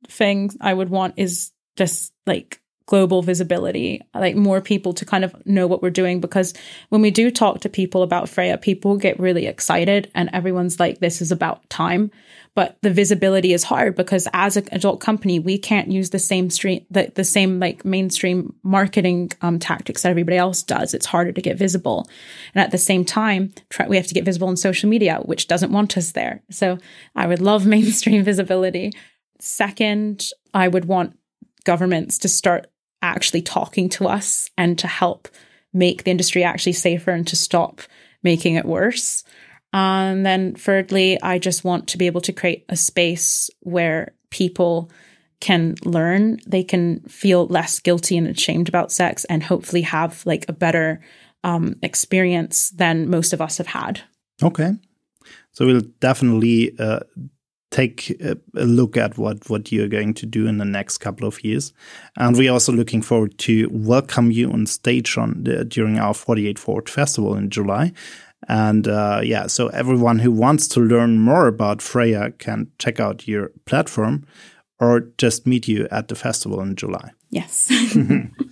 thing 0.08 0.52
I 0.60 0.74
would 0.74 0.90
want 0.90 1.16
is 1.18 1.52
just 1.78 2.14
like 2.26 2.61
global 2.92 3.22
visibility, 3.22 4.02
like 4.14 4.36
more 4.36 4.60
people 4.60 4.92
to 4.92 5.06
kind 5.06 5.24
of 5.24 5.34
know 5.46 5.66
what 5.66 5.82
we're 5.82 5.90
doing. 5.90 6.20
Because 6.20 6.54
when 6.90 7.02
we 7.02 7.10
do 7.10 7.32
talk 7.32 7.62
to 7.62 7.70
people 7.70 8.04
about 8.04 8.26
Freyja, 8.26 8.62
people 8.62 8.98
get 8.98 9.18
really 9.18 9.46
excited 9.46 10.12
and 10.14 10.30
everyone's 10.34 10.78
like, 10.78 11.00
this 11.00 11.22
is 11.22 11.32
about 11.32 11.70
time. 11.70 12.12
But 12.54 12.78
the 12.82 12.92
visibility 12.92 13.54
is 13.54 13.64
hard 13.64 13.96
because 13.96 14.28
as 14.34 14.58
an 14.58 14.68
adult 14.74 15.00
company, 15.00 15.40
we 15.40 15.58
can't 15.58 15.90
use 15.90 16.10
the 16.10 16.20
same 16.20 16.50
stream, 16.50 16.86
the, 16.92 17.10
the 17.16 17.24
same 17.24 17.62
like 17.62 17.86
mainstream 17.86 18.54
marketing 18.62 19.32
um, 19.42 19.58
tactics 19.58 20.02
that 20.02 20.10
everybody 20.10 20.36
else 20.36 20.62
does. 20.62 20.94
It's 20.94 21.06
harder 21.06 21.32
to 21.32 21.42
get 21.42 21.58
visible. 21.58 22.10
And 22.54 22.62
at 22.62 22.72
the 22.72 22.78
same 22.78 23.06
time, 23.06 23.54
try, 23.70 23.88
we 23.88 23.96
have 23.96 24.08
to 24.08 24.14
get 24.14 24.26
visible 24.26 24.50
on 24.50 24.58
social 24.58 24.90
media, 24.90 25.22
which 25.24 25.48
doesn't 25.48 25.72
want 25.72 25.96
us 25.96 26.12
there. 26.12 26.44
So 26.50 26.78
I 27.16 27.26
would 27.26 27.40
love 27.40 27.66
mainstream 27.78 28.22
visibility. 28.26 28.92
Second, 29.40 30.26
I 30.54 30.68
would 30.68 30.84
want 30.84 31.18
governments 31.64 32.18
to 32.20 32.28
start 32.28 32.71
actually 33.02 33.42
talking 33.42 33.90
to 33.90 34.08
us 34.08 34.50
and 34.58 34.78
to 34.80 34.88
help 34.88 35.28
make 35.74 36.04
the 36.04 36.12
industry 36.12 36.44
actually 36.44 36.74
safer 36.74 37.12
and 37.12 37.28
to 37.28 37.36
stop 37.36 37.82
making 38.24 38.56
it 38.56 38.66
worse. 38.66 39.24
And 39.74 40.26
then 40.26 40.54
thirdly, 40.56 41.22
I 41.22 41.40
just 41.40 41.64
want 41.64 41.88
to 41.90 41.98
be 41.98 42.08
able 42.08 42.22
to 42.22 42.34
create 42.34 42.66
a 42.70 42.76
space 42.76 43.50
where 43.62 44.14
people 44.30 44.92
can 45.40 45.76
learn, 45.84 46.40
they 46.46 46.64
can 46.64 47.02
feel 47.02 47.48
less 47.48 47.80
guilty 47.80 48.18
and 48.18 48.28
ashamed 48.28 48.70
about 48.70 48.92
sex 48.92 49.26
and 49.26 49.42
hopefully 49.42 49.82
have 49.82 50.24
like 50.26 50.46
a 50.48 50.54
better 50.54 51.02
um, 51.44 51.76
experience 51.82 52.70
than 52.70 53.10
most 53.10 53.34
of 53.34 53.42
us 53.42 53.58
have 53.58 53.68
had. 53.68 54.02
Okay. 54.44 54.74
So 55.54 55.66
we'll 55.66 55.82
definitely 56.00 56.78
uh, 56.78 57.00
take 57.72 58.10
a, 58.22 58.38
a, 58.56 58.66
look 58.66 58.98
at 58.98 59.18
what 59.18 59.50
what 59.50 59.72
you're 59.72 59.88
going 59.88 60.14
to 60.14 60.26
do 60.26 60.46
in 60.46 60.58
the 60.58 60.66
next 60.66 61.00
couple 61.00 61.28
of 61.28 61.44
years 61.44 61.74
and 62.18 62.38
we're 62.38 62.52
also 62.52 62.72
looking 62.72 63.02
forward 63.02 63.38
to 63.38 63.68
welcome 63.72 64.30
you 64.30 64.52
on 64.52 64.66
stage 64.66 65.18
on 65.18 65.44
the, 65.44 65.66
during 65.66 65.98
our 65.98 66.14
48 66.14 66.60
forward 66.60 66.90
festival 66.90 67.36
in 67.36 67.50
july 67.50 67.92
And 68.48 68.88
uh, 68.88 69.22
yeah, 69.24 69.48
so 69.48 69.68
everyone 69.68 70.20
who 70.20 70.32
wants 70.32 70.68
to 70.70 70.80
learn 70.80 71.20
more 71.20 71.48
about 71.48 71.80
Freyja 71.80 72.38
can 72.40 72.72
check 72.80 73.00
out 73.00 73.28
your 73.28 73.52
platform 73.66 74.26
or 74.80 75.02
just 75.18 75.46
meet 75.46 75.68
you 75.68 75.88
at 75.92 76.08
the 76.08 76.16
festival 76.16 76.60
in 76.62 76.76
July. 76.76 77.12
Yes. 77.30 77.54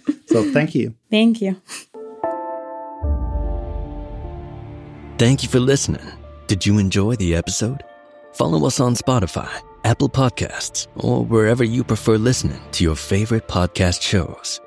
so 0.28 0.52
thank 0.54 0.76
you. 0.76 0.94
Thank 1.10 1.42
you. 1.42 1.60
Thank 5.18 5.44
you 5.44 5.50
for 5.50 5.60
listening. 5.60 6.06
Did 6.48 6.66
you 6.66 6.78
enjoy 6.78 7.16
the 7.16 7.36
episode? 7.36 7.84
Follow 8.34 8.66
us 8.66 8.80
on 8.80 8.96
Spotify, 8.96 9.62
Apple 9.84 10.10
Podcasts, 10.10 10.88
or 10.96 11.26
wherever 11.26 11.64
you 11.64 11.84
prefer 11.84 12.18
listening 12.18 12.62
to 12.72 12.84
your 12.84 12.96
favorite 12.96 13.48
podcast 13.48 14.02
shows. 14.02 14.62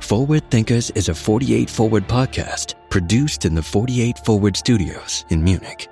Forward 0.00 0.50
Thinkers 0.50 0.90
is 0.90 1.08
a 1.08 1.14
48 1.14 1.68
Forward 1.68 2.08
podcast 2.08 2.74
produced 2.90 3.44
in 3.44 3.54
the 3.54 3.62
48 3.62 4.18
Forward 4.24 4.56
studios 4.56 5.24
in 5.30 5.42
Munich. 5.42 5.88